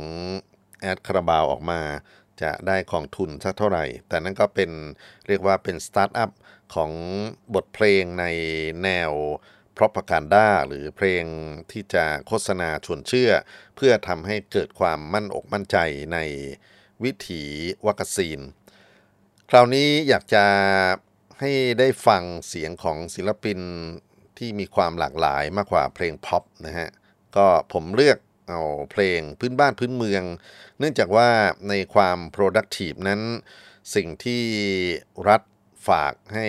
[0.81, 1.81] แอดคาราบาวออกมา
[2.43, 4.71] จะได้กองทุนสักเท่าไหร่ แต่นั่นก็เป็น
[5.27, 6.31] เรียกว่าเป็นสตาร์ทอัพ
[6.75, 6.93] ของ
[7.55, 8.25] บทเพลงใน
[8.85, 9.13] แนว
[9.77, 11.25] propaganda หรือเพลง
[11.71, 13.31] ที่จะโฆษณาชวนเชื่อ
[13.77, 15.77] เพื่อทำให้เกิดความมั่นอกมั่นใจ
[16.13, 16.19] ใน
[17.05, 17.45] วิถี
[17.87, 18.39] วัคซีน
[19.53, 20.45] คราวนี้อยากจะ
[21.41, 23.59] ให้ได้ฟังเสียงของศิลปิน
[24.39, 26.89] ที่มีความหลากหลายมากกว่าเพลงพ็อปนะฮะ
[27.37, 28.61] ก็ผมเลือกเอา
[28.91, 30.23] เพลงพื้นบ้านพื้นเมือง
[30.79, 31.29] เนื่องจากว่า
[31.69, 33.21] ในความ productive นั้น
[33.95, 34.45] สิ่งที่
[35.29, 35.43] รัฐ
[35.89, 36.49] ฝากให้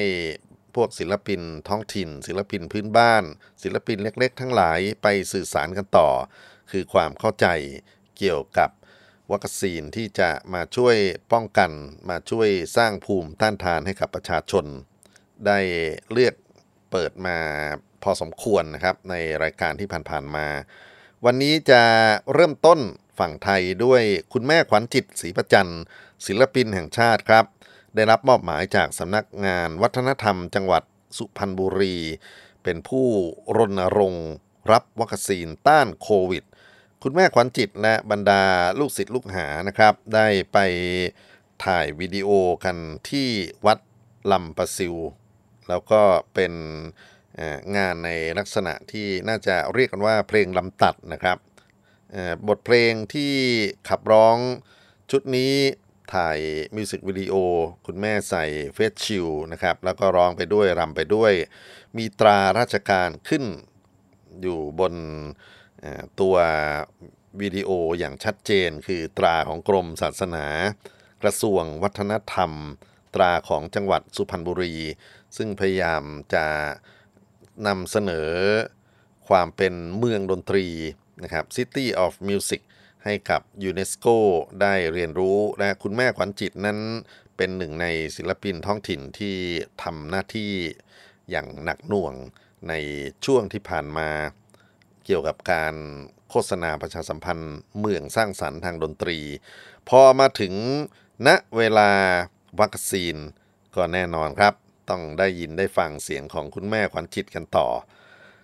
[0.75, 3.23] พวกศิลปินท้องถิ่น ศิลปินพื้นบ้าน
[3.63, 6.09] ศิลปินเล็กๆ ทั้งหลายไปสื่อสารกันต่อ
[6.71, 7.47] คือความเข้าใจ
[8.17, 8.69] เกี่ยวกับ
[9.31, 10.95] วัคซีนที่จะมาช่วย
[11.33, 11.71] ป้องกัน
[12.09, 14.65] มาช่วยสร้างภูมิต้านทานให้กับประชาชน
[15.45, 15.59] ได้
[16.11, 16.35] เลือก
[16.91, 17.37] เปิดมา
[18.03, 20.47] พอสมควรนะครับในรายการที่ผ่านๆมา
[21.25, 21.83] วันนี้จะ
[22.33, 22.79] เริ่มต้น
[23.19, 24.01] ฝั่งไทยด้วย
[24.33, 25.71] คุณแม่ขวัญจิตศรีประจัน
[26.25, 27.45] ศิลปินแห่งชาติครับ
[27.95, 30.83] ได้รับมอบหมายจากสำนักงานวัฒนธรรมจังหวัด
[31.17, 31.95] สุพรรณบุรี
[32.63, 33.07] เป็นผู้
[33.57, 34.29] รณรงค์
[34.71, 36.43] รับวัคซีนต้านโควิด
[37.05, 38.43] คุณแม่ขวัญจิตและบรรดา
[38.79, 40.57] ลูกศิษย์ลูกหานะครับ ได้ไป
[41.65, 42.29] ถ่ายวิดีโอ
[42.63, 42.77] กัน
[43.09, 43.27] ที่
[43.65, 43.79] วัด
[44.31, 44.95] ลำประซิว
[45.69, 46.01] แล้วก็
[46.33, 46.53] เป็น
[47.77, 51.37] งานในลักษณะที่น่าจะเรียกกันว่าเพลงลำตัดนะครับ
[52.47, 53.33] บทเพลงที่
[53.89, 54.37] ขับร้อง
[55.11, 55.53] ชุดนี้
[56.13, 56.37] ถ่าย
[56.75, 57.33] มิวสิกวิดีโอ
[57.85, 61.33] คุณแม่ใส่เฟสชิลนะครับ แล้วก็ร้องไปด้วยรำไปด้วย
[61.97, 63.43] มีตราราชการขึ้น
[64.41, 64.93] อยู่บน
[66.19, 66.35] ตัว
[67.41, 70.45] วิดีโออย่างชัดเจน คือตราของกรมศาสนา
[71.23, 72.51] กระทรวงวัฒนธรรม
[73.15, 74.75] ตราของจังหวัดสุพรรณบุรี
[75.37, 76.45] ซึ่งพยายามจะ
[77.67, 78.29] นำเสนอ
[79.27, 80.67] ความเป็นเมืองดนตรี
[81.23, 82.61] นะครับ City of Music
[83.03, 84.07] ให้กับยูเนสโก
[84.61, 86.79] ได้เรียนรู้และคุณแม่ขวัญจิตนั้น
[87.37, 89.37] เป็นหนึ่งในศิลปินท้องถิ่นที่
[89.83, 90.51] ทำหน้าที่
[91.31, 92.13] อย่างหนักหน่วง
[92.69, 92.73] ใน
[93.25, 94.09] ช่วงที่ผ่านมา
[95.05, 95.75] เกี่ยวกับการ
[96.29, 99.19] โฆษณาประชาสัมพันธ์เมืองสร้างสรรค์ทางดนตรี
[99.89, 100.53] พอมาถึง
[101.27, 101.91] ณเวลา
[102.59, 103.15] วัคซีน
[103.75, 104.53] ก็แน่นอนครับ
[104.89, 107.67] ต้องได้ยินได้ฟังเสียงของคุณแม่ขวัญจิตกันต่อ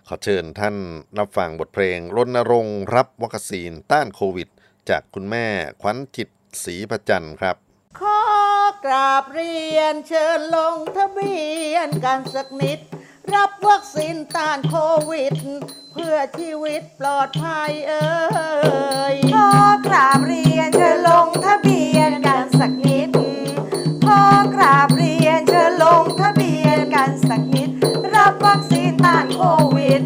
[0.08, 0.76] ขอเชิญท่าน
[1.20, 4.50] รับฟังบทเพลงรณรงค์รับวัคซีนต้านโควิด
[4.90, 5.46] จากคุณแม่
[5.82, 6.30] ขวัญจิต
[6.64, 7.56] ศรีประจันทร์ครับ
[8.00, 8.20] ขอ
[8.86, 11.38] กราบเรียนเชิญลงทะเบี
[11.74, 12.80] ยนกันสักนิด
[13.36, 14.76] รับวัคซีนต้านโค
[15.10, 15.34] วิด
[15.94, 18.08] เพื่อชีวิตปลอดภัยเอ่
[19.14, 19.50] ยขอ
[19.88, 23.10] กราบเรียนเชิญลงทะเบียนกันสักนิด
[24.06, 24.22] ขอ
[24.56, 27.70] กราบเรียนเชิญลงทะเบียนกันสักนิด
[28.16, 29.42] รับวัคซีนต้านโค
[29.76, 30.02] วิด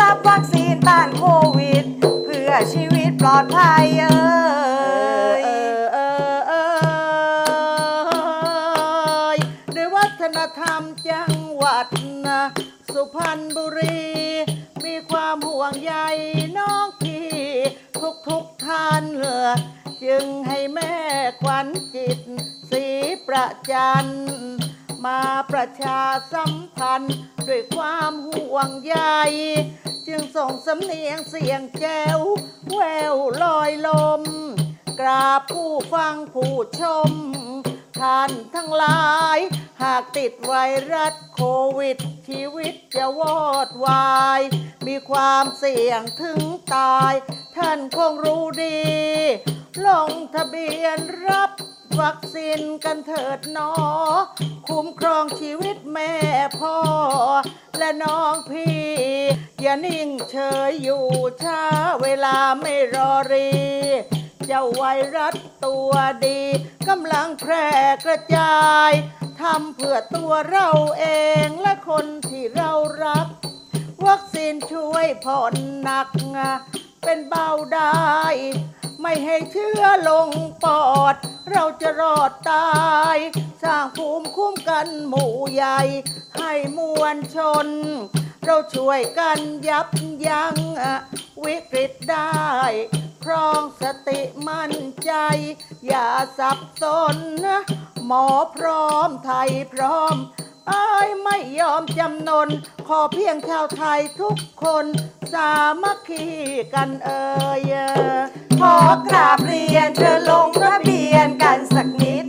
[0.00, 1.24] รับวัคซีนต้านโค
[1.56, 1.84] วิด
[2.24, 4.15] เพื่อชีวิตปลอดภัยเอ่ย
[19.02, 19.48] นเออ
[20.04, 20.94] จึงให้แม่
[21.42, 22.20] ขวัญจิต
[22.70, 22.84] สี
[23.26, 24.06] ประจัน
[25.04, 26.00] มาประชา
[26.32, 27.16] สัมพันธ์
[27.48, 28.96] ด้วยความห่วงใย
[30.06, 32.18] จึงส่งสำเนียงเสียงแจ้ว
[32.72, 32.80] แว
[33.12, 33.88] วลอยล
[34.20, 34.22] ม
[35.00, 37.10] กราบผู้ฟังผู้ชม
[38.00, 39.06] ท่านทั้งหลา
[39.36, 39.38] ย
[39.82, 40.54] หากติดไว
[40.92, 41.40] รัสโค
[41.78, 41.96] วิด
[42.28, 44.40] ชีวิตจะวอดวาย
[44.86, 46.40] มีความเสี่ยงถึง
[46.74, 47.12] ตาย
[47.58, 48.78] ท่านคงรู้ดี
[49.86, 51.50] ลงทะเบียนรับ
[52.00, 53.72] วัคซีนกันเถิดหนอ
[54.68, 56.12] คุ้มครองชีวิตแม่
[56.60, 56.78] พ่อ
[57.78, 58.84] และน้องพี่
[59.60, 60.36] อย่านิ่งเฉ
[60.68, 61.04] ยอยู่
[61.42, 61.62] ช้า
[62.02, 63.50] เวลาไม่รอรี
[64.46, 64.84] เจ้าไว
[65.16, 65.92] รัสตัว
[66.26, 66.40] ดี
[66.88, 67.68] กำลังแพร่
[68.04, 68.56] กระจา
[68.88, 68.90] ย
[69.40, 71.06] ทำเพื่อตัวเราเอ
[71.46, 72.72] งและคนที่เรา
[73.04, 73.26] รัก
[74.06, 76.08] วัคซีนช่วยผ่อนหนัก
[77.08, 78.24] เป็นเบาได้
[79.00, 80.28] ไม่ให้เชื้อลง
[80.64, 81.14] ปอด
[81.50, 82.68] เราจะรอดตา
[83.14, 83.16] ย
[83.62, 85.80] สร้างภูมิคุ้มกันหมู่ใหญ่
[86.36, 87.66] ให้มวลชน
[88.44, 89.38] เราช่วยกัน
[89.68, 89.88] ยับ
[90.26, 90.56] ยั้ง
[91.44, 92.32] วิกฤตได้
[93.24, 95.12] ครองสติมั่นใจ
[95.86, 97.16] อย่าสับสน
[98.06, 100.14] หมอพร้อมไทยพร้อม
[100.70, 102.48] อายไม่ยอมจำนน
[102.88, 104.86] ขอเพียงชาวไทยทุกคน
[105.32, 105.50] สา
[105.82, 106.26] มัคคี
[106.74, 107.22] กันเอ่
[107.70, 107.72] ย
[108.60, 108.76] ขอ
[109.08, 112.26] กราบเรียนเชิญลงทะเบียนกันสักนิด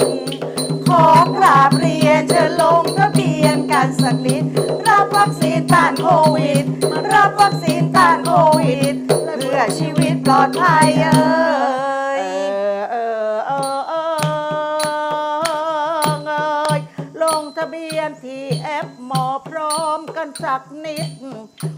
[0.88, 1.06] ขอ
[1.36, 4.44] กราบเรียนเชิญลงทะเบียนกันสักนิด
[4.88, 6.66] รับวัคซีนต้านโควิด
[7.14, 8.96] รับวัคซีนต้านโควิด
[9.38, 11.20] เพื่อชีวิตปลอดภัยเอ่
[12.20, 12.22] ย
[12.92, 12.96] เอ
[13.34, 13.94] อเออเอ
[16.12, 16.34] อเอ
[16.78, 16.80] ย
[17.24, 21.10] ลงทะเบียนที่แอปหมอพร้อมกันสักนิด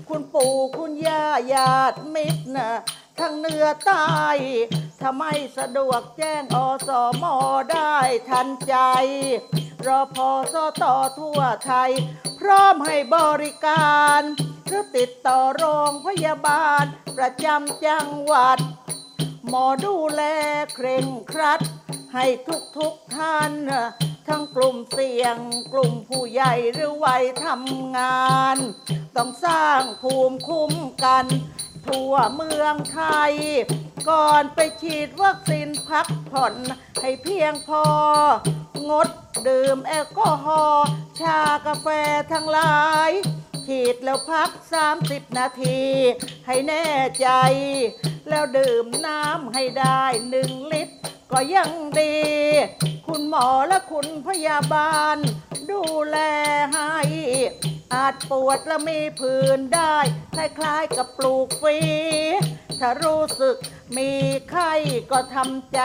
[0.09, 2.71] คุณปู่คุณย่าญาติมิตรนะ
[3.19, 4.07] ทั้งเหนือใต้
[4.99, 6.89] ถ้าไม่สะดวกแจ้งอส
[7.21, 7.23] ม
[7.71, 7.95] ได้
[8.29, 8.75] ทันใจ
[9.85, 11.91] รอพอสต่อทั่วไทย
[12.39, 14.21] พร้อมให้บริการ
[14.65, 16.83] หรือติดต่อโรงพยาบาล
[17.17, 18.57] ประจำจังหวัด
[19.47, 20.23] หมอดูแล
[20.75, 21.59] เคร่งครัด
[22.13, 23.53] ให้ทุกทุกท่าน
[24.29, 25.37] ทั้งกลุ่มเสี่ยง
[25.73, 28.57] กลุ่มผู้ใหญ่หรือวัยทำงาน
[29.15, 31.25] ต้องสร้างภูมิคุ้มกัน
[31.87, 33.33] ทั่วเมืองไทย
[34.09, 36.55] ก่อนไปฉีดวัคซีนพักผ่อน
[37.01, 37.85] ให้เพียงพอ
[38.89, 39.09] งด
[39.47, 40.87] ดื่มแอลกอฮอล์
[41.19, 41.87] ชากาแฟ
[42.33, 43.11] ทั้งหลาย
[43.67, 44.49] ฉีดแล้วพัก
[44.93, 45.81] 30 นาที
[46.47, 46.85] ให้แน่
[47.21, 47.27] ใจ
[48.29, 50.95] แล้วดื่มน้ำให้ได้หนึ่งลิตร
[51.31, 52.15] ก็ยังดี
[53.09, 55.17] คุณหมอและคุณพยาบาล
[55.71, 56.17] ดูแล
[56.73, 56.93] ให้
[57.93, 59.95] อาจปวดและมีผื่นได้
[60.35, 61.77] คล้ายๆกับปลูกฝี
[62.79, 63.55] ถ้ารู้สึก
[63.97, 64.11] มี
[64.49, 64.71] ไข้
[65.11, 65.79] ก็ทำใจ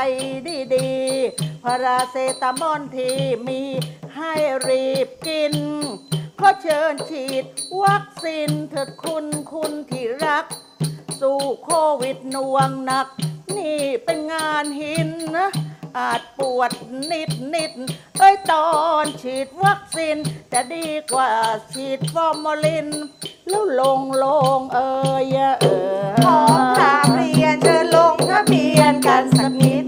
[0.74, 3.62] ดีๆพาราเซตามอลที่มี
[4.16, 4.32] ให้
[4.68, 5.54] รีบกิน
[6.40, 7.44] ขอเชิญฉีด
[7.82, 10.46] วัคซีนเถิดคุณคุณที่รัก
[11.20, 13.08] สู้โควิดหน่วงหนัก
[13.56, 15.50] นี่เป็นงานหินนะ
[15.98, 16.70] อาจปวด
[17.10, 17.72] นิดนิด
[18.18, 18.66] เอ้ยตอ
[19.04, 20.16] นฉีดวัคซีน
[20.52, 21.30] จะดีกว่า
[21.72, 22.88] ฉีดฟอร์มอลิน
[23.48, 24.26] แล้วลงล
[24.56, 24.90] งเอ้
[25.24, 25.26] ย
[25.60, 25.66] เอ
[26.10, 26.38] อขอ
[26.78, 29.86] กราบเรียนเชิญลงทะเบียนกันสักนิด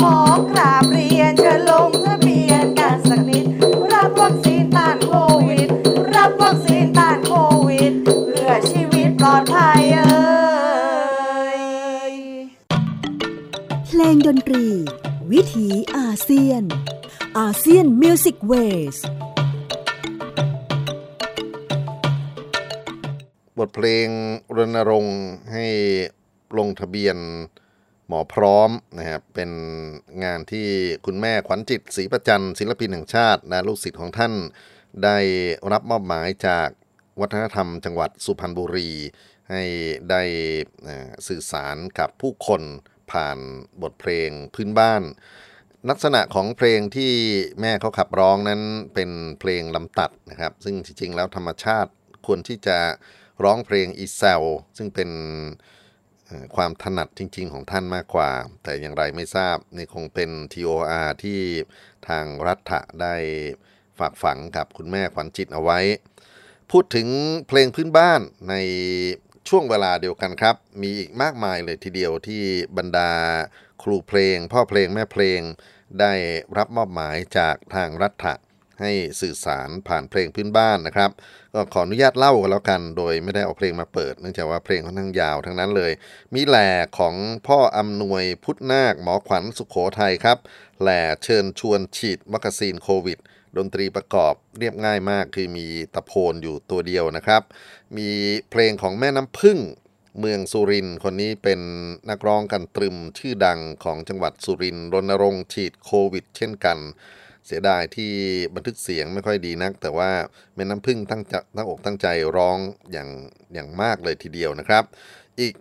[0.00, 0.16] ขอ
[0.50, 3.44] กราบเรียนเชิญลงทะเบียนกันสักนิด
[3.92, 5.12] รับวัคซีนต้านโค
[5.48, 5.68] วิด
[6.14, 7.32] รับวัคซีนต้านโค
[7.68, 10.27] วิดเพื่อชีวิตปลอดภัยเอ่ย
[14.00, 14.66] ลงดนตรี
[15.32, 16.62] วิถีอาเซียน
[17.38, 18.52] ASEAN Music Way
[18.94, 18.96] ส
[23.58, 24.08] บทเพลง
[24.56, 25.18] รณรงค์
[25.52, 25.66] ให้
[26.58, 27.16] ลงทะเบียน
[28.06, 29.50] หมอพร้อมนะครับเป็น
[30.24, 30.66] งานที่
[31.06, 34.32] คุณแม่ขวัญจิตศรีประจันศิลปินแห่งชาติและลูกศิษย์ของท่าน
[35.04, 35.18] ได้
[35.72, 36.68] รับมอบหมายจาก
[37.20, 38.90] วัฒนธรรมจังหวัดสุพรรณบุรี
[39.50, 39.62] ให้
[40.10, 40.22] ได้
[41.28, 42.62] สื่อสารกับผู้คน
[43.12, 43.38] ผ่าน
[43.82, 45.02] บทเพลงพื้นบ้าน
[45.90, 47.12] ลักษณะของเพลงที่
[47.60, 48.60] แม่เขาขับร้องนั้น
[48.94, 51.90] เป็นเพลงลำตัดนะครับ ซึ่งจริงๆแล้วธรรมชาติ
[52.26, 52.78] ควรที่จะ
[53.44, 54.42] ร้องเพลงอีเซล
[54.76, 55.10] ซึ่งเป็น
[56.56, 58.30] ความถนัดจริง ๆ ของท่านมากกว่า
[58.62, 61.40] แต่อย่างไรไม่ทราบนี่คงเป็น TOR ที่
[62.08, 63.14] ทางรัฐะได้
[63.98, 65.80] ฝากฝังกับคุณแม่ขวัญจิตเอาไว้
[66.70, 67.08] พูดถึง
[67.48, 68.54] เพลงพื้นบ้านใน
[69.48, 72.42] ช่วงเวลาเดียวกันครับ มีอีกมากมายเลยทีเดียวที่
[72.76, 73.10] บรรดา
[73.82, 75.40] ครูเพลง พ่อเพลงแม่เพลง
[76.00, 76.12] ได้
[76.56, 78.34] รับมอบหมายจากทางรัฐะ
[78.80, 81.10] ให้สื่อสารผ่านเพลงพื้นบ้านนะครับ
[81.54, 85.92] ก็ขออนุญาตเล่ากันแล้วกัน โดยไม่ได้เอาเพลงมาเปิด เนื่องจากว่าเพลงค่อนข้างยาวทั้งนั้นเลย
[86.34, 87.14] มีแหล่ของ
[87.46, 90.38] พ่ออำนวยพุทธนาคหมอขวัญสุขโขทัยครับ
[90.80, 93.18] แหล่เชิญชวนฉีดวัคซีนโควิด
[93.56, 97.42] ดนตรีประกอบเรียบง่ายมากคือมีตะโพนอยู่ตัวเดียวนะครับ
[97.96, 98.10] มี
[98.50, 99.58] เพลงของแม่น้ำพึ่ง
[100.18, 101.60] เมืองสุรินคนนี้เป็น
[102.10, 106.78] นักร้องกันตรึมชื่อดังของจังหวัดสุรินทร์รณรงค์ฉีดโควิด เช่นกัน
[107.46, 108.12] เสียดายที่
[108.54, 110.10] บันทึกเสียงไม่ค่อยดีนัก แต่ว่า
[110.54, 112.58] แม่น้ำพึ่งตั้งจตั้งอกตั้งใจร้อง
[112.92, 113.08] อย่าง
[113.54, 114.84] อย่างมากเลยทีเดียวนะครับ
[115.40, 115.54] อีก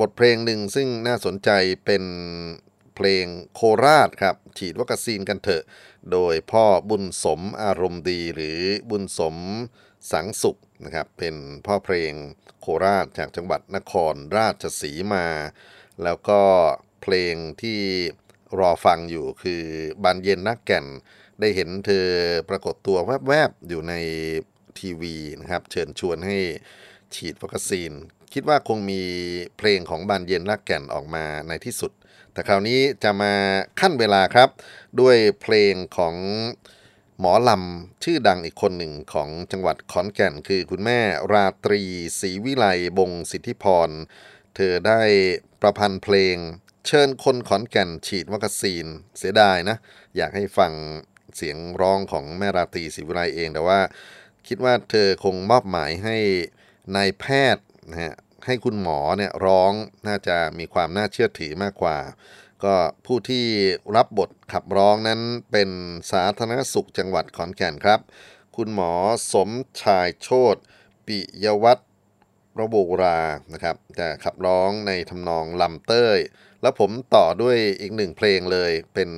[0.00, 1.50] บทเพลงหนึ่งซึ่งน่าสนใจ
[1.84, 2.02] เป็น
[2.96, 5.64] เพลงโคราชครับ ฉีดวัคซีนกันเถอะ
[6.12, 9.36] โดยพ่อบุญสมอารมณ์ดีหรือบุญสม
[10.12, 11.34] สังสุขนะครับ เป็น
[11.66, 12.12] พ่อเพลง
[12.60, 15.26] โคราชจากจังหวัดนครราชสีมา
[16.02, 16.40] แล้วก็
[17.02, 17.80] เพลงที่
[18.58, 19.62] รอฟังอยู่คือ
[20.02, 20.86] บานเย็นนักแก่น
[21.40, 22.06] ได้เห็นเธอ
[22.48, 23.94] ปรากฏตัวแวบๆ อยู่ใน
[24.78, 26.38] ทีวีนะครับ เชิญชวนให้
[27.14, 27.92] ฉีดวัคซีน
[28.32, 29.02] คิดว่าคงมี
[29.58, 31.92] เพลงของบานเย็นนักแก่นออกมาในที่สุด
[32.34, 33.34] แต่คราวนี้จะมา
[33.80, 34.48] ขั้นเวลาครับ
[35.00, 36.14] ด้วยเพลงของ
[37.20, 41.00] หมอลำชื่อดังอีกคนหนึ่งของจังหวัดขอนแก่น คือคุณแม่
[41.32, 41.82] ราตรี
[42.20, 42.66] ศรีวิไล
[42.98, 43.90] บงสิทธิพร
[44.56, 45.02] เธอได้
[45.60, 46.36] ประพันธ์เพลง
[46.86, 48.84] เชิญคนขอนแก่นฉีดวัคซีน
[49.18, 49.76] เสียดายนะ
[50.16, 50.72] อยากให้ฟัง
[51.36, 53.80] เสียงร้องของแม่ราตรีศรีวิไลเองแต่ว่า
[54.48, 56.16] คิดว่าเธอคงมอบหมายให้
[56.96, 57.24] นายแพ
[57.54, 58.14] ทย์นะฮะ
[58.46, 59.72] ให้คุณหมอเนี่ยร้อง
[60.06, 61.98] น่าจะมีความน่าเชื่อถือมากกว่า
[62.64, 62.74] ก็
[63.06, 63.46] ผู้ที่
[63.96, 65.20] รับบทขับร้องนั้น
[65.52, 65.70] เป็น
[66.12, 68.00] สาธารณสุขจังหวัดขอนแก่นครับ
[68.56, 68.92] คุณหมอ
[69.32, 69.50] สม
[69.82, 70.56] ชายโชต
[71.06, 71.88] ปิยวัฒน์
[72.60, 73.20] ระโบรา
[73.52, 76.18] นะครับจะขับร้องในทำนองลำเต้ย
[76.62, 79.10] แล้วผมต่อด้วยอีกหนึ่งเพลงเลย เป็น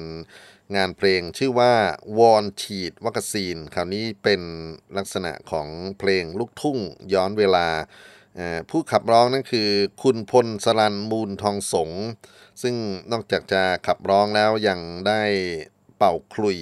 [0.77, 1.74] งานเพลงชื่อว่า
[2.18, 4.41] วอนฉีดวัคซีน คราวนี้เป็น
[4.97, 5.68] ลักษณะของ
[5.99, 6.79] เพลงลูกทุ่ง
[7.14, 7.66] ย้อนเวลา
[8.70, 9.68] ผู้ขับร้องนั่นคือ
[10.03, 11.91] คุณพลสรันมูลทองสง
[12.62, 12.74] ซึ่ง
[13.12, 15.22] นอกจากจะขับร้องแล้วยังได้
[15.97, 16.59] เป่าขลุ่ย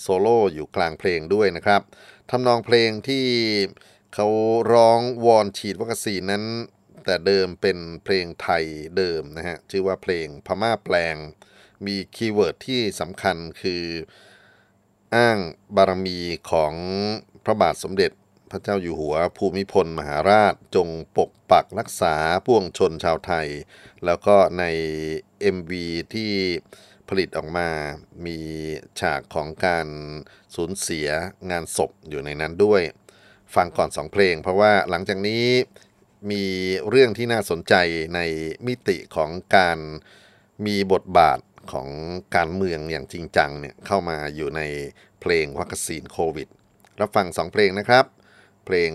[0.00, 1.82] โซโล่อยู่กลางเพลงด้วยนะครับ
[2.30, 3.26] ทำนองเพลงที่
[4.14, 4.26] เขา
[4.72, 6.44] ร้องวอนฉีดวัคซีนนั้น
[7.04, 8.64] แต่เดิมเป็นเพลงไทย
[8.96, 11.16] เดิมนะฮะ ชื่อว่าเพลงพม่าแปลง
[11.86, 13.84] มี keyword ที่สำคัญคือ
[15.14, 15.38] อ้าง
[15.76, 16.18] บารมี
[16.50, 16.74] ของ
[17.44, 18.10] พระบาทสมเด็จ
[18.50, 23.48] พระเจ้าอยู่หัวภูมิพลมหาราชจงปกปักรักษาพวงชนชาวไทย
[24.04, 24.64] แล้วก็ใน
[25.56, 25.72] MV
[26.14, 26.32] ที่
[27.08, 27.68] ผลิตออกมา
[28.26, 28.38] มี
[29.00, 29.86] ฉากของการ
[30.54, 31.08] สูญเสีย
[31.50, 32.82] งานศพอยู่ในนั้นด้วย
[33.54, 35.44] ฟังก่อนสองเพลง เพราะว่าหลังจากนี้
[36.30, 36.44] มี
[36.88, 37.74] เรื่องที่น่าสนใจ
[38.14, 38.20] ใน
[38.66, 39.78] มิติของการ
[40.66, 41.38] มีบทบาท
[41.72, 41.88] ของ
[42.36, 44.60] การเมืองอย่างจริงจังเนี่ยเข้ามาอยู่ใน
[45.20, 46.48] เพลงวัคซีนโควิด
[47.00, 48.04] รับฟังสองเพลงนะครับ
[48.66, 48.92] เพลง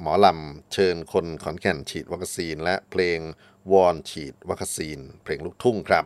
[0.00, 3.18] หมอลำเชิญคนขอนแก่นฉีดวัคซีน และเพลง
[3.72, 6.04] วอนฉีดวัคซีน เพลงลูกทุ่งครับ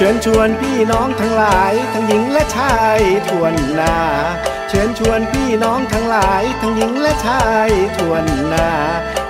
[0.00, 3.96] เชิญชวนพี่น้องทั้งหลาย ทั้งหญิงและชายทวนนา
[4.68, 8.68] เชิญชวนพี่น้องทั้งหลาย ทั้งหญิงและชายทวนนา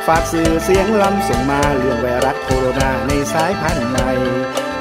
[0.07, 4.11] ฝากสื่อเสียงลำส่งมาเรื่องไวรัสโคโรนาในสายพันธุ์ใหม่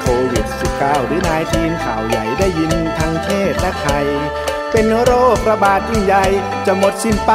[0.00, 0.46] โควิด
[0.78, 4.06] -19 หรือนายทีนข่าวใหญ่ได้ยินทั้งเทศและไทย
[4.72, 6.26] เป็นโรคระบาดยิ่งใหญ่
[6.66, 7.32] จะหมดสิ้นไป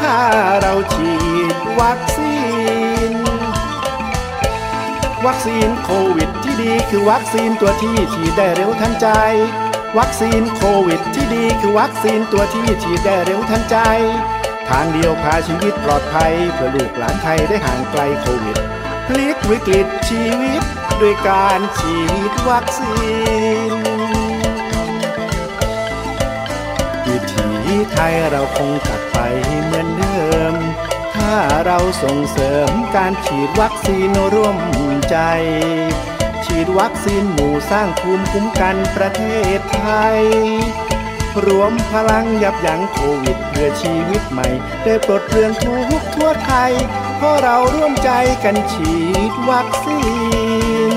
[0.00, 0.16] ถ้า
[0.60, 1.12] เราฉี
[1.54, 2.34] ดวัคซี
[3.10, 3.12] น
[5.26, 9.08] วัคซีนโควิด ที่ดีคือวัคซีนตัวที่ฉีดได้เร็วทันใจ
[9.98, 13.76] วัคซีนโควิดที่ดีคือวัคซีนตัวที่ฉีดได้เร็วทันใจ
[14.68, 18.56] ทางเดียวพาชีวิตปลอดภัยเพื่อลูกหลานไทยได้ห่างไกลโควิด
[19.06, 20.62] พลิกวิกฤตชีวิต
[21.00, 21.96] ด้วยการฉี
[22.30, 22.96] ดวัคซี
[23.70, 23.72] น
[27.06, 27.48] วิถี
[27.92, 29.18] ไทยเราคงกลับไป
[29.64, 30.54] เหมือนเดิม
[31.14, 31.34] ถ้า
[31.66, 34.56] เราส่งเสริมการฉีดวัคซีนร่วม
[35.10, 35.18] ใจ
[36.54, 39.22] ฉีดวัคซีนหมู่สร้างภูมิคุ้มกันประเท
[39.58, 39.86] ศไท
[40.18, 40.22] ย
[41.46, 44.48] รวมพลังยับยั้งโควิดเพื่อชีวิตใหม่
[44.84, 46.72] ได้ปลดเปลื้องทุกทั่วไทย
[47.16, 48.10] เพราะเราร่วมใจ
[48.44, 48.92] กันฉี
[49.30, 50.02] ดวัคซี
[50.92, 50.96] น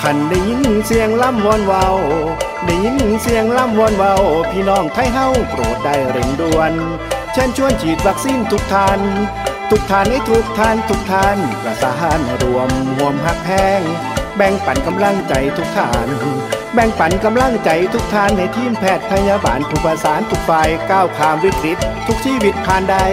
[0.00, 1.86] ขันได้ยินเสียงล่ำวอนเวา
[2.64, 4.14] ได้ยินเสียงล่ำวอนเวา
[4.50, 6.74] พี่น้องไทยเฮาโปรดได้เร่งด่วน
[7.32, 9.02] เชิญชวนฉีดวัคซีนทุกท่าน
[9.70, 13.80] ทุกท่านให้ทุกท่านทุกท่านประสานรวมห่วมหักแพง
[14.36, 16.08] แบ่งปันกำลังใจทุกท่าน
[16.74, 23.06] แบ่งปันกำลังใจทุกท่านให้ทีมแพทย์พยาบาลผู้ประสานทุกฝ่ายก้าวข้ามวิกฤต ทุกชีวิตผ่านได้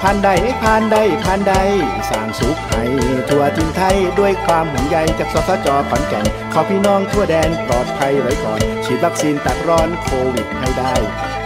[0.00, 1.62] ผ่านได้ผ่านได้ผ่านได้
[2.10, 2.82] สร้างสุขให้
[3.28, 10.94] ทั่วทินไทยด้วยความห่วงใยจากสสจขอนแก่นขอพี่น้องทั่วแดนปลอดภัยไว้ก่อนฉีดวัคซีนตัดร้อนโควิดให้ได้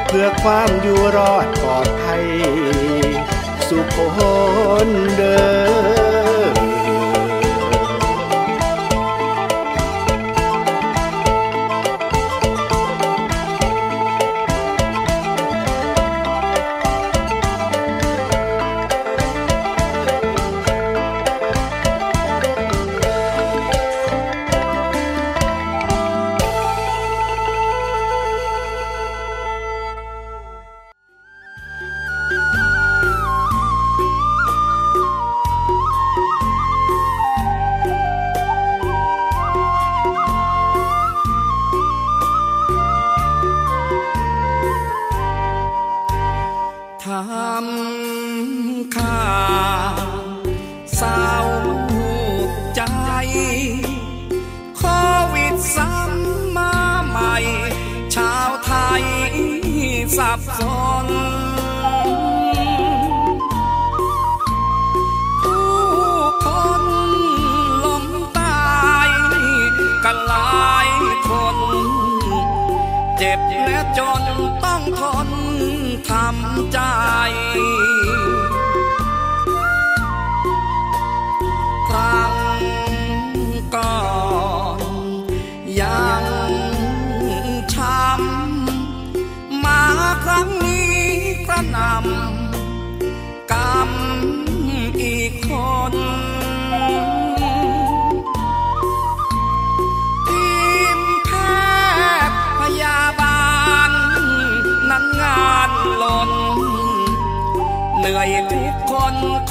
[0.08, 2.22] เพื่อความอยู่รอดปลอดภัย
[3.72, 4.18] สุขค
[4.86, 5.36] นเดิ
[5.70, 5.71] ม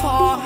[0.02, 0.41] ค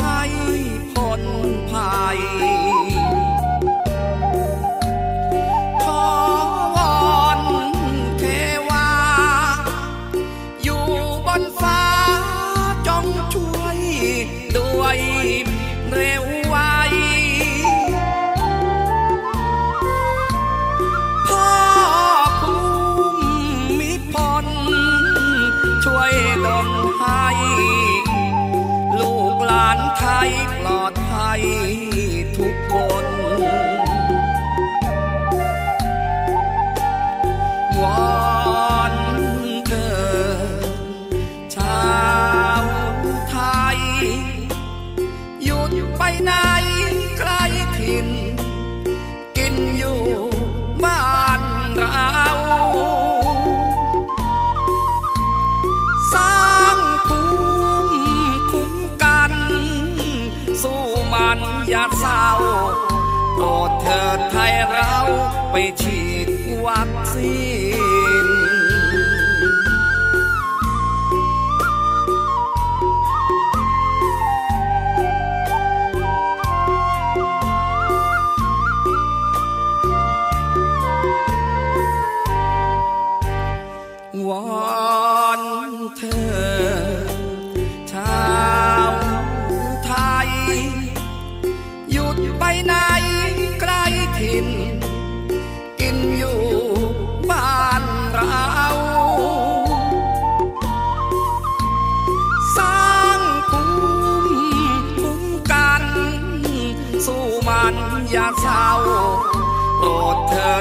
[65.81, 66.29] ฉีด
[66.65, 67.54] วัคซีน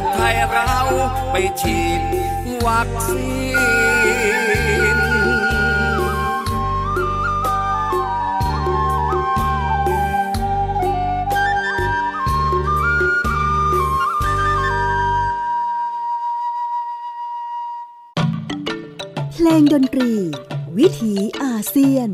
[0.01, 0.77] ดเถิดไทยเรา
[1.31, 2.03] ไปฉีด
[2.67, 3.29] วัคซี
[4.97, 4.99] น
[19.33, 20.13] เพลงดนตรี
[20.79, 22.11] วิถีอาเซียน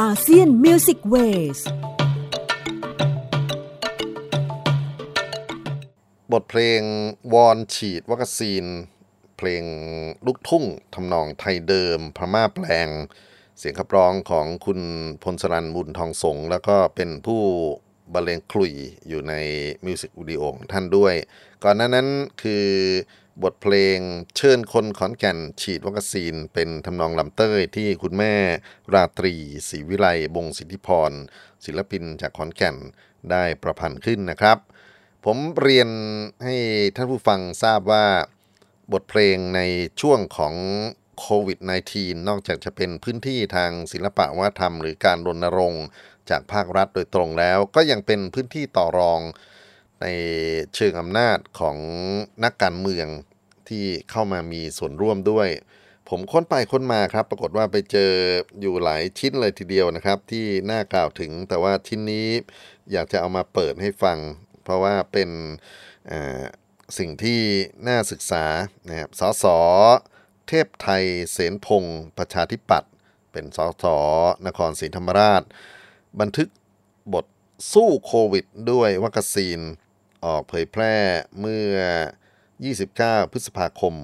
[0.00, 1.68] ASEAN Music Ways
[6.32, 6.82] บทเพลง
[7.34, 8.64] วอนฉีดวัคซีน
[9.36, 9.64] เพลง
[10.26, 10.64] ลูกทุ่ง
[10.94, 12.88] ทำนองไทยเดิม พม่าแปลง
[13.58, 14.80] เสียงขับร้องของคุณ
[15.22, 17.42] พลสรันบุญทองสง แล้วก็เป็นผู้
[18.12, 18.72] บรรเลงคลุย
[19.08, 19.34] อยู่ใน
[19.84, 21.14] มิวสิกวิดีโอของท่านด้วย
[21.64, 22.08] ก่อนหน้านั้น
[22.42, 22.66] คือ
[23.42, 23.98] บทเพลง
[24.36, 28.34] เชิญคนขอนแก่นฉีดวัคซีน เป็นทำนองลำเต้ยที่คุณแม่
[28.94, 29.34] ราตรี
[29.68, 31.12] ศรีวิไลบงสิทธิพร
[31.64, 32.76] ศิลปินจากขอนแก่น
[33.30, 34.58] ได้ประพันธ์ขึ้นนะครับ
[35.26, 35.88] ผมเรียน
[36.44, 36.56] ให้
[36.96, 38.06] ท่านผู้ฟังทราบว่า
[38.92, 39.60] บทเพลงใน
[40.00, 40.54] ช่วงของ
[41.18, 41.58] โควิด
[41.92, 45.84] -19 นอกจากจะเป็นพื้นที่ทางศิลปะวัฒนธรรม หรือการรณรงค์
[46.30, 49.20] จากภาครัฐโดยตรงแล้ว ก็ยังเป็นพื้นที่ต่อรอง
[50.02, 50.06] ใน
[50.74, 51.76] เชิงอำนาจของ
[52.44, 53.06] นักการเมือง
[53.68, 55.48] ที่เข้ามามีส่วนร่วมด้วย
[56.08, 58.12] ผมค้นไปค้นมาครับ ปรากฏว่าไปเจอ
[58.60, 62.26] อยู่หลายชิ้นเลยทีเดียวนะครับ ที่น่ากล่าวถึงแต่ว่าชิ้นนี้
[62.92, 64.18] อยากจะเอามาเปิดให้ฟัง
[64.70, 65.30] เพราะว่าเป็น
[66.98, 67.40] สิ่งที่
[67.88, 68.44] น่าศึกษา
[68.88, 69.44] นะครับสส
[70.48, 72.90] เทพไทยเสนพงศ์ประชาธิปัตย์
[73.32, 73.84] เป็นสส
[74.46, 75.42] นครศรีธรรมราช
[76.20, 76.48] บันทึก
[77.14, 77.26] บท
[77.72, 79.58] สู้โควิดด้วยวัคซีน
[80.24, 80.94] ออกเผยแพร่
[81.40, 81.76] เมื่อ
[82.54, 83.94] 29 พฤษภาคม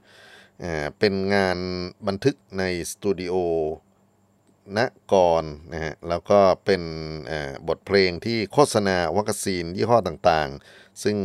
[0.00, 1.58] 2564 เป็นงาน
[2.06, 3.34] บันทึกในสตูดิโอ
[4.76, 4.78] ณ
[5.12, 6.82] กรนะฮะแล้วก็เป็น
[7.68, 11.16] บทเพลงที่โฆษณาวัคซีนยี่ห้อต่างๆ ซึ่ง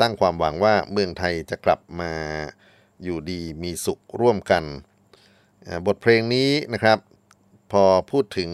[0.00, 2.12] ตั้งความหวังว่าเมืองไทยจะกลับมา
[3.02, 4.64] อยู่ดีมีสุขร่วมกัน
[5.86, 6.98] บทเพลงนี้นะครับ
[7.72, 8.50] พอพูดถึง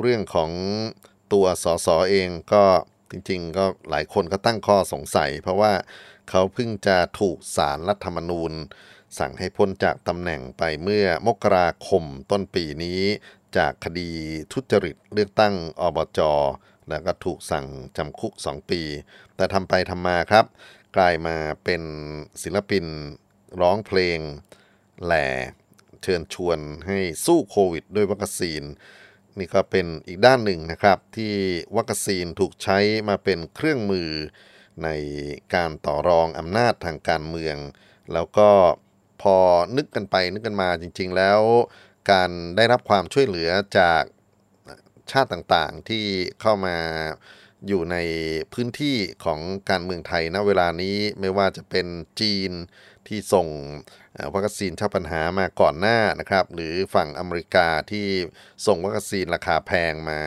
[0.00, 0.50] เรื่องของ
[1.32, 2.64] ตัวสอสอเองก็
[3.10, 5.72] จริงๆ ก็หลายคนก็ตั้งข้อสงสัย เพราะว่า
[6.30, 8.52] เขาเพิ่งจะถูกสารรัฐธรรมนูญ
[9.18, 13.00] สั่งให้พ้นจากตำแหน่งไปเมื่อมกราคมต้นปีนี้
[13.56, 14.10] จากคดี
[14.52, 16.20] ทุจริตเลือกตั้งอบจ
[16.88, 18.80] แล้วก็ถูกสั่งจำคุก 2 ปี
[19.36, 20.44] แต่ทำไปทำมาครับ
[20.96, 21.82] กลายมาเป็น
[22.42, 22.84] ศิลปิน
[23.60, 24.18] ร้องเพลง
[25.04, 25.26] แหล่
[26.02, 28.62] เชิญชวนให้สู้โควิด ด้วยวัคซีน
[29.38, 31.32] นี่ก็เป็นอีกด้านหนึ่งนะครับ ที่
[31.76, 32.78] วัคซีนถูกใช้
[33.08, 34.10] มาเป็นเครื่องมือ
[34.84, 34.88] ใน
[35.54, 37.56] การต่อรองอำนาจทางการเมือง
[38.12, 38.48] แล้วก็
[39.22, 39.36] พอ
[39.76, 41.40] นึกกันไปนึกกันมาจริง ๆ แล้ว
[42.10, 44.02] การได้รับความช่วยเหลือจาก
[45.12, 46.04] ชาติต่างๆ ที่
[46.40, 46.76] เข้ามา
[47.68, 47.96] อยู่ใน
[48.52, 49.40] พื้นที่ของ
[49.70, 51.86] การเมืองไทยณเวลานี้ไม่ว่าจะเป็น
[52.20, 52.52] จีน
[53.08, 53.48] ที่ส่ง
[54.34, 58.06] วัคซีนเช่าปัญหามาก่อนหน้านะครับ หรือฝั่งอเมริกาที่
[58.66, 60.20] ส่งวัคซีนราคาแพงมา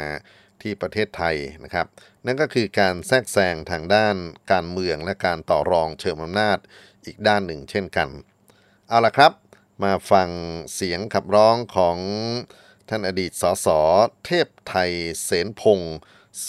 [0.62, 1.88] ที่ประเทศไทยนะครับ
[2.26, 4.16] นั่นก็คือการแทรกแซงทางด้าน
[4.52, 6.58] การเมืองและการต่อรองเชิงอำนาจ
[7.06, 8.10] อีกด้านหนึ่งเช่นกัน
[8.90, 9.32] เอาละครับ
[9.84, 10.30] มาฟัง
[10.74, 11.98] เสียงขับร้องของ
[12.90, 13.68] ท่านอดีตสส
[14.26, 14.92] เทพไทย
[15.24, 15.98] เสนพงศ์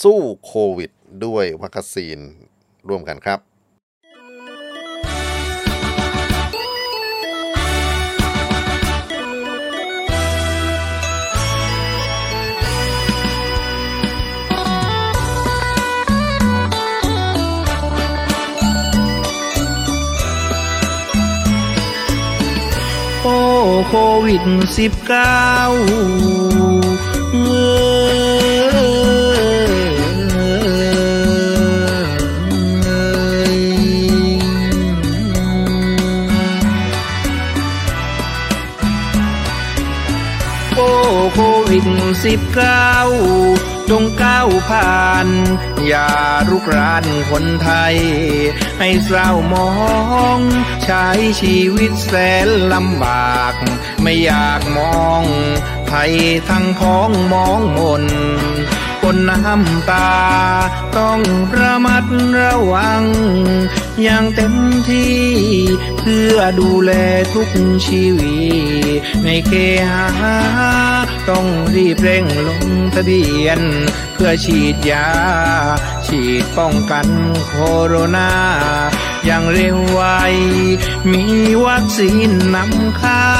[0.01, 0.91] สู้โควิด
[1.25, 2.17] ด้วยวัคซีน
[2.89, 3.48] ร่วมกันครับ
[23.87, 24.43] โควิด
[24.77, 25.43] สิบเก้า
[41.33, 41.87] โควิด
[42.25, 42.93] สิบเก้า
[43.89, 45.27] จงก้าวผ่าน
[45.87, 46.09] อย่า
[46.49, 47.95] รุกรานคนไทย
[48.79, 49.71] ให้เศร้ามอ
[50.37, 50.39] ง
[50.83, 51.05] ใช้
[51.41, 52.13] ชีวิตแส
[52.45, 53.53] นลำบาก
[54.01, 55.23] ไม่อยากมอง
[55.89, 56.13] ภัย
[56.49, 58.03] ทั้งพ้องมองมน
[59.01, 60.11] คนน้ำตา
[60.97, 61.19] ต้อง
[61.59, 62.05] ระมัด
[62.39, 63.03] ระวัง
[64.03, 64.53] อย่างเต็ม
[64.89, 65.19] ที่
[66.01, 66.91] เพื่อดูแล
[67.33, 67.49] ทุก
[67.87, 68.39] ชีวิ
[68.97, 69.51] ตในเค
[70.19, 70.37] หา
[71.29, 71.45] ต้อง
[71.75, 73.59] รีบเร่งลงทะเบียน
[74.13, 75.09] เพื่อฉีดยา
[76.07, 77.07] ฉีดป้องกัน
[77.47, 77.53] โค
[77.85, 78.31] โรนา
[79.25, 80.01] อย่างเร็วไว
[81.11, 81.23] มี
[81.65, 83.33] วัคซีนนำเข้า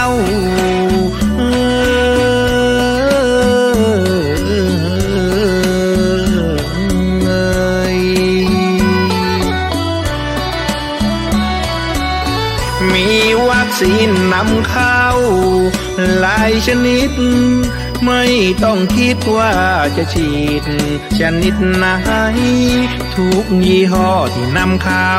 [13.79, 15.01] ซีนนำเข้า
[16.19, 17.11] หลายชนิด
[18.05, 18.23] ไม่
[18.63, 19.53] ต้องคิดว่า
[19.97, 20.29] จะฉี
[20.61, 20.65] ด
[21.19, 21.85] ชนิดไหน
[23.15, 25.15] ทุกยี่ห้อที่นำเข้า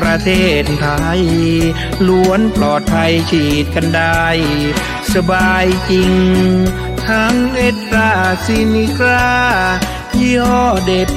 [0.00, 0.30] ประเท
[0.62, 0.86] ศไท
[1.18, 1.22] ย
[2.08, 4.26] ล้วนปลอดภัยฉีดกันได้
[5.14, 6.12] สบายจริง
[7.06, 8.12] ทั้งเอตรา
[8.44, 9.34] ซินิกรา
[10.20, 11.10] ยี่ห้อเด็ด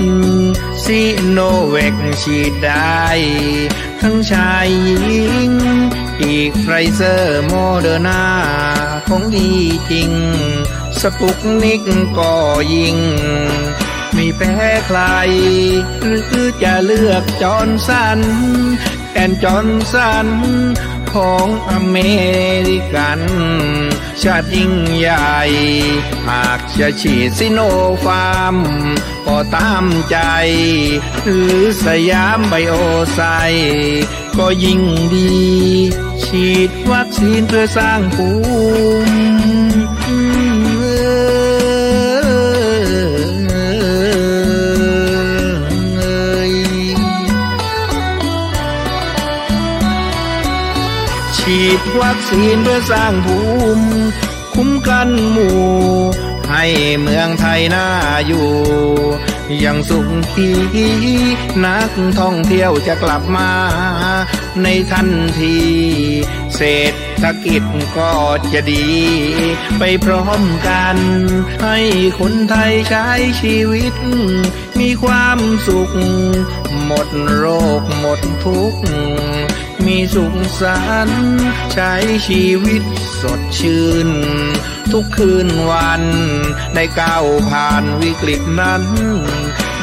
[0.83, 1.93] ซีโนเวก
[2.23, 3.05] ฉีดได้
[4.01, 5.51] ทั้งชายหญิง
[6.21, 8.23] อีกไฟเซอร์โมเดอร์นา
[9.07, 9.51] ของดี
[9.91, 10.11] จริง
[11.01, 11.81] สปุตนิก
[12.17, 12.33] ก็
[12.73, 12.97] ยิง
[14.13, 14.99] ไม่แพ้ใคร
[15.99, 18.19] หรือจะเลือกจอห์นสัน
[19.13, 20.27] แอนด์จอห์นสัน
[21.13, 21.97] ของอเม
[22.69, 23.21] ริกัน
[24.21, 25.37] ชาติยิ่งใหญ่
[26.29, 27.59] หากจะฉีดซิโน
[28.05, 28.55] ฟาร์ม
[29.27, 30.17] ก็ตามใจ
[31.23, 31.55] หรือ
[31.85, 32.73] สยามไบโอ
[33.13, 33.21] ไซ
[34.37, 34.81] ก็ยิ่ง
[35.13, 35.29] ดี
[36.25, 38.29] ฉีดวัคซีนเพื่อสร้างภู
[39.07, 39.25] มิ
[51.37, 53.39] ฉีดวัคซีนเพื่อสร้างภู
[53.77, 53.85] มิ
[54.53, 55.59] คุ้มกันหมู่
[56.49, 56.65] ให้
[57.01, 57.87] เมืองไทยน่า
[58.27, 58.49] อยู่
[59.63, 59.99] ยังสุ
[60.33, 60.49] ขี
[61.65, 63.51] นักท่องเที่ยวจะกลับมา
[64.63, 65.57] ในทันที
[66.55, 66.93] เศรษ
[67.23, 67.63] ฐกิจ
[67.97, 68.11] ก็
[68.53, 68.87] จะดี
[69.79, 70.97] ไปพร้อมกัน
[71.63, 71.77] ให้
[72.19, 73.07] คนไทยใช้
[73.41, 73.93] ชีวิต
[74.79, 75.91] มีความสุข
[76.85, 77.45] หมดโร
[77.79, 78.81] คหมดทุกข์
[79.85, 81.39] มีสุขสันต์
[81.73, 81.93] ใช้
[82.27, 82.83] ชีวิต
[83.21, 84.09] สดชื่น
[84.91, 86.03] ทุกคืนวัน
[86.73, 88.83] ได้ก้าวผ่านวิกฤตนั้น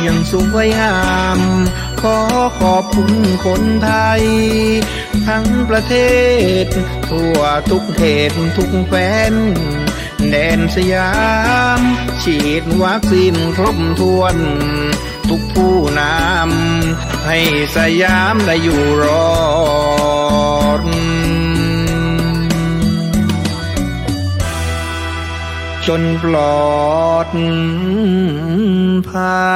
[0.05, 0.97] ยังสวยงา
[1.39, 1.41] ม
[2.01, 2.19] ขอ
[2.61, 3.13] ขอบคุณ
[3.45, 3.91] คนไท
[4.21, 4.23] ย
[5.27, 5.95] ทั้งประเท
[6.65, 6.67] ศ
[7.11, 7.39] ทั่ว
[7.71, 8.95] ทุกเขตทุกแฟ
[9.33, 9.35] น
[10.31, 11.13] แดนสยา
[11.79, 11.81] ม
[12.23, 14.37] ฉีดวัคซีนครบถ้วน
[15.29, 17.39] ทุกผู้นำให้
[17.77, 19.35] สยามได้อยู่รอ
[20.76, 20.76] ด
[25.91, 26.65] จนปลอ
[27.27, 27.29] ด
[29.09, 29.47] ภั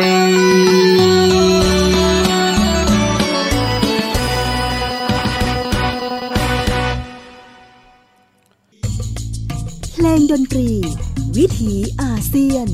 [0.00, 0.02] ย
[9.92, 10.70] เพลงดนตรี
[11.36, 12.68] วิถีอาเซียน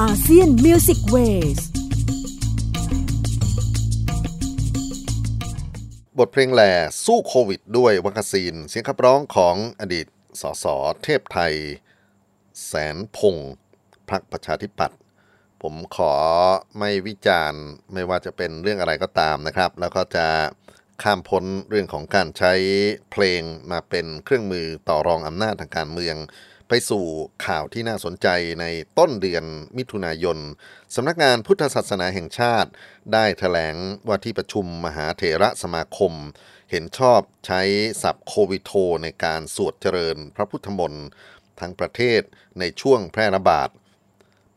[0.00, 1.58] ASEAN Music Ways
[6.18, 6.72] บทเพลงแหล่
[7.04, 10.06] สู้โควิดด้วยวัคซีน เสียงขับร้องของอดีต
[10.40, 10.64] สส
[11.02, 13.52] เทพไท เสนพงศ์
[14.10, 14.98] พรรคประชาธิปัตย์
[15.62, 16.14] ผมขอ
[16.78, 17.62] ไม่วิจารณ์
[17.92, 20.26] ไม่ว่าจะเป็นเรื่องอะไรก็ตามนะครับ แล้วก็จะ
[21.02, 22.52] ข้ามพ้นเรื่องของการใช้
[23.10, 23.42] เพลง
[23.72, 26.16] มาเป็นเครื่องมือต่อรองอำนาจทางการเมือง
[26.68, 27.04] ไปสู่
[27.46, 28.28] ข่าวที่น่าสนใจ
[28.60, 28.64] ใน
[28.98, 29.44] ต้นเดือน
[29.76, 30.38] มิถุนายน
[30.94, 32.70] สำนักงานพุทธศาสนาแห่งชาติ
[33.12, 33.76] ได้ถแถลง
[34.08, 36.12] ว่าที่ประชุมมหาเถระสมาคม
[36.70, 37.60] เห็นชอบใช้
[38.02, 41.06] ศัพท์โควิโทในการสวดเจริญพระพุทธมนต์
[41.60, 42.20] ทั้งประเทศ
[42.58, 43.68] ในช่วงแพร่ระบาด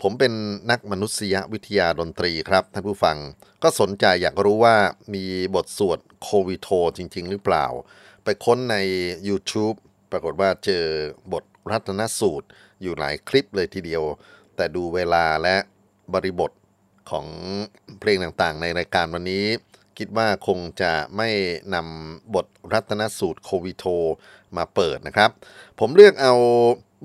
[0.01, 0.33] ผมเป็น
[0.71, 3.17] นักมนุษยวิทยาดนตรีครับท่านผู้ฟัง
[3.63, 4.75] ก็สนใจอยากรู้ว่า
[5.13, 5.23] มี
[5.55, 7.65] บทสวดโควิโทจริง ๆ หรือเปล่า
[8.23, 8.77] ไปค้นใน
[9.29, 9.75] YouTube
[10.11, 10.85] ปรากฏว่าเจอ
[11.33, 12.47] บทรัตนสูตร
[12.81, 14.03] อยู่หลายคลิปเลยทีเดียว
[14.55, 15.55] แต่ดูเวลาและ
[16.13, 16.51] บริบท
[17.09, 17.25] ของ
[17.99, 19.45] เพลงต่างๆ ในรายการวันนี้
[19.97, 21.29] คิดว่าคงจะไม่
[21.73, 23.85] นำบทรัตนสูตรโควิโท
[24.57, 25.29] มาเปิดนะครับ
[25.79, 26.33] ผมเลือกเอา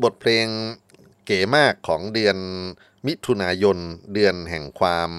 [0.02, 0.46] บทเพลง
[1.26, 2.36] เก๋มากของเดือน
[3.06, 3.78] มิถุนายน
[4.14, 5.10] เดือนแห่งความ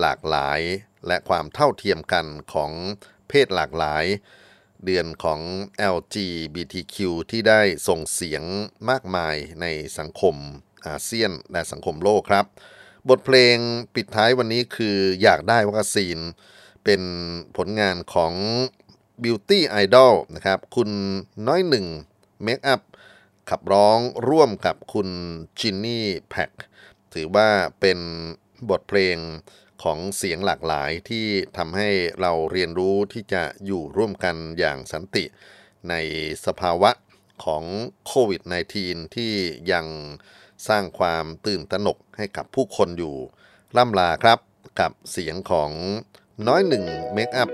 [0.00, 0.60] หลากหลาย
[1.06, 2.72] และความเท่าเทียมกันของ
[3.28, 4.04] เพศหลากหลาย
[4.84, 5.40] เดือนของ
[5.94, 6.96] LGBTQ
[7.30, 8.42] ที่ได้ส่งเสียง
[8.90, 9.66] มากมายใน
[9.98, 10.34] สังคม
[10.86, 12.46] อาเซียนและสังคมโลกครับ
[13.08, 13.56] บทเพลง
[13.94, 16.18] ปิดท้ายวันนี้คืออยากได้วัคซีน
[16.84, 17.02] เป็น
[17.56, 18.32] ผลงานของ
[19.22, 20.90] Beauty Idol นะครับ คุณ
[21.46, 21.86] น้อยหนึ่ง
[22.42, 22.80] เมคอัพ
[23.50, 23.98] ขับร้อง
[24.28, 25.08] ร่วมกับคุณ
[25.60, 26.50] จินนี่แพ็ก
[27.14, 27.48] ถือว่า
[27.80, 27.98] เป็น
[28.70, 29.18] บทเพลง
[29.82, 31.26] ของเสียงหลากหลายที่
[31.56, 31.88] ทำให้
[32.20, 35.24] เราเรียนรู้ที่จะอยู่ร่วมกันอย่างสันติ
[35.88, 35.94] ใน
[36.46, 36.90] สภาวะ
[37.44, 37.64] ของ
[38.06, 38.42] โควิด
[38.78, 39.32] -19 ที่
[39.72, 39.86] ยัง
[40.68, 43.14] สร้างความตื่นตระหนกให้กับผู้คนอยู่
[43.76, 44.38] ล่ำลาครับ
[44.80, 45.70] กับเสียงของ
[46.46, 47.50] น้อยหนึ่งเมคอัพ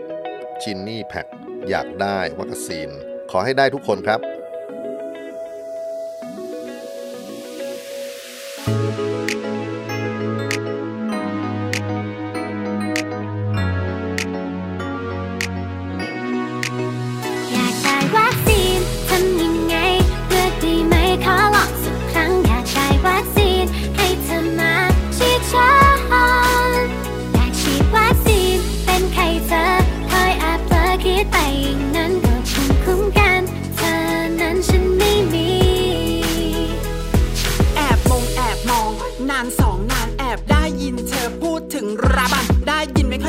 [0.63, 1.27] จินนี่แพ็ก
[1.69, 2.89] อยากได้วัคซีน
[3.31, 4.21] ขอให้ได้ทุกคนครับ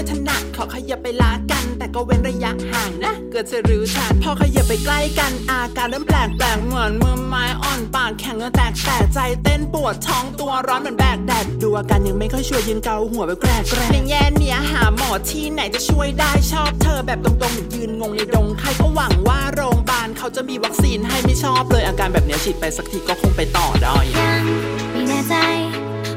[0.10, 24.44] ถึงระบาดได้ยินไม่ค่อยถนัดขอขยับไปลากัน แต่ก็เว้นระยะห่างนะเกิดจะรู้ทันพอขยับไปใกล้กันอาการเริ่มแปลกแปลกเหมือนมือไม้อ่อนปากแข็งเงินแตกแต่ใจเต้นปวดท้องตัวร้อนเหมือนแบกแดดดูอาการยังไม่ค่อยช่วยยืนเกาหัวแบบแกรกแกรกในแง่เนี้ยหาหมอที่ไหนจะช่วยได้ชอบเธอแบบตรงๆยืนงงในดงใครก็หวังว่าโรงพยาบาลเขาจะมีวัคซีนให้ไม่ชอบเลยอาการแบบเนี้ยฉีดไปสักทีก็คงไปต่อได้ยัง
[24.92, 25.36] ไม่แน่ใจ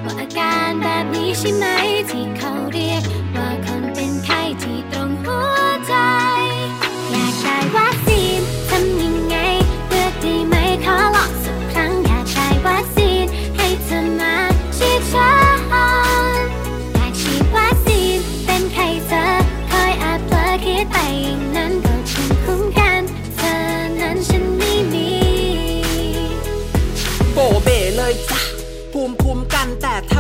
[0.04, 1.66] ว่าอาการแบบนี้ใช่ไหม
[2.10, 3.02] ที่เขาเรียก
[5.90, 6.49] ว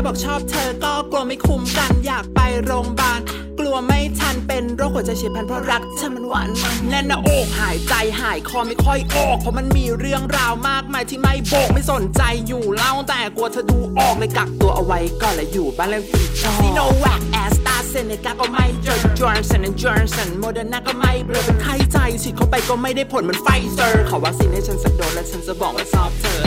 [0.06, 3.20] บอกชอบเธอก็กลัวไม่คุ้มกันอยากไปโรงพยาบาล
[3.58, 26.40] กลัวไม่ทันเป็นโรคหัวใจเฉียบพลันเพราะรักเธอมันหวานมันแน่นหน้าอกหายใจหายคอไม่ค่อยออกเพราะมันมีเรื่องราวมากมายที่ไม่บอกไม่สนใจอยู่เล่าแต่กลัวเธอดูออกเลยกักตัวเอาไว้ก่อนและอยู่บ้านแล้วติดจอซิโนแวคแอสตราเซเนกาก็ไม่เจอจอห์นสันจอห์นสันโมเดอร์นาก็ไม่เบลอเป็นไข้ใจฉีดเข้าไปก็ไม่ได้ผลเหมือนไฟเซอร์ขอวัคซีนให้ฉันสักโดสและฉันจะบอกว่าชอบเธอ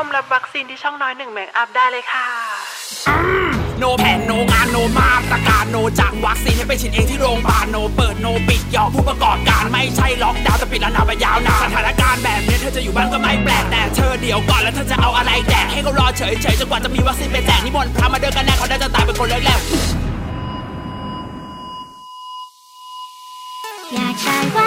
[0.05, 2.27] มรับวัคซีนที่ช่องน้อยหนึ่งเมคอัพได้เลยค่ะ
[3.79, 19.71] โนแผนโนงานโนมาตรการโนจากวัคซีนให้ไปฉีดเองที่โรงพยาบาลโนเปิดโนปิดยอมผู้ประกอบการไม่ใช่ล็อกดาวน์แต่ปิดแล้วนานไปยาวนานสถานการณ์แบบนี้เธอจะอยู่บ้านก็ไม่แปลกแต่เธอเดี๋ยวก่อนแล้วเธอจะเอาอะไรแดกให้เขารอเฉยๆจนกว่าจะมีวัคซีนไปแจกนิมนต์พระมาเดินกันแน่เขาได้จะตายเป็นคนแรกๆ
[23.93, 24.66] อยากได้วั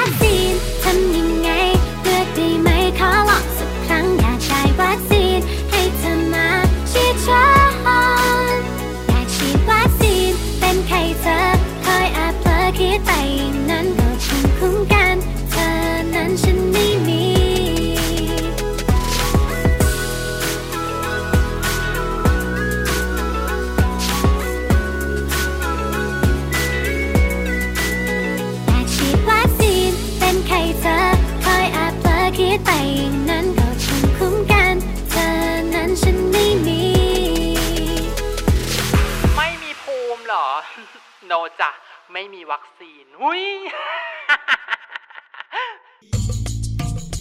[42.23, 43.43] ไม่มีวัคซีนหุย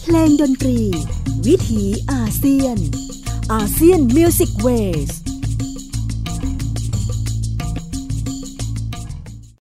[0.02, 0.80] เพลงดนตรี
[1.46, 2.78] วิถีอาเซียน
[3.52, 4.68] อาเซียนมิวสิกเว
[5.08, 5.10] ส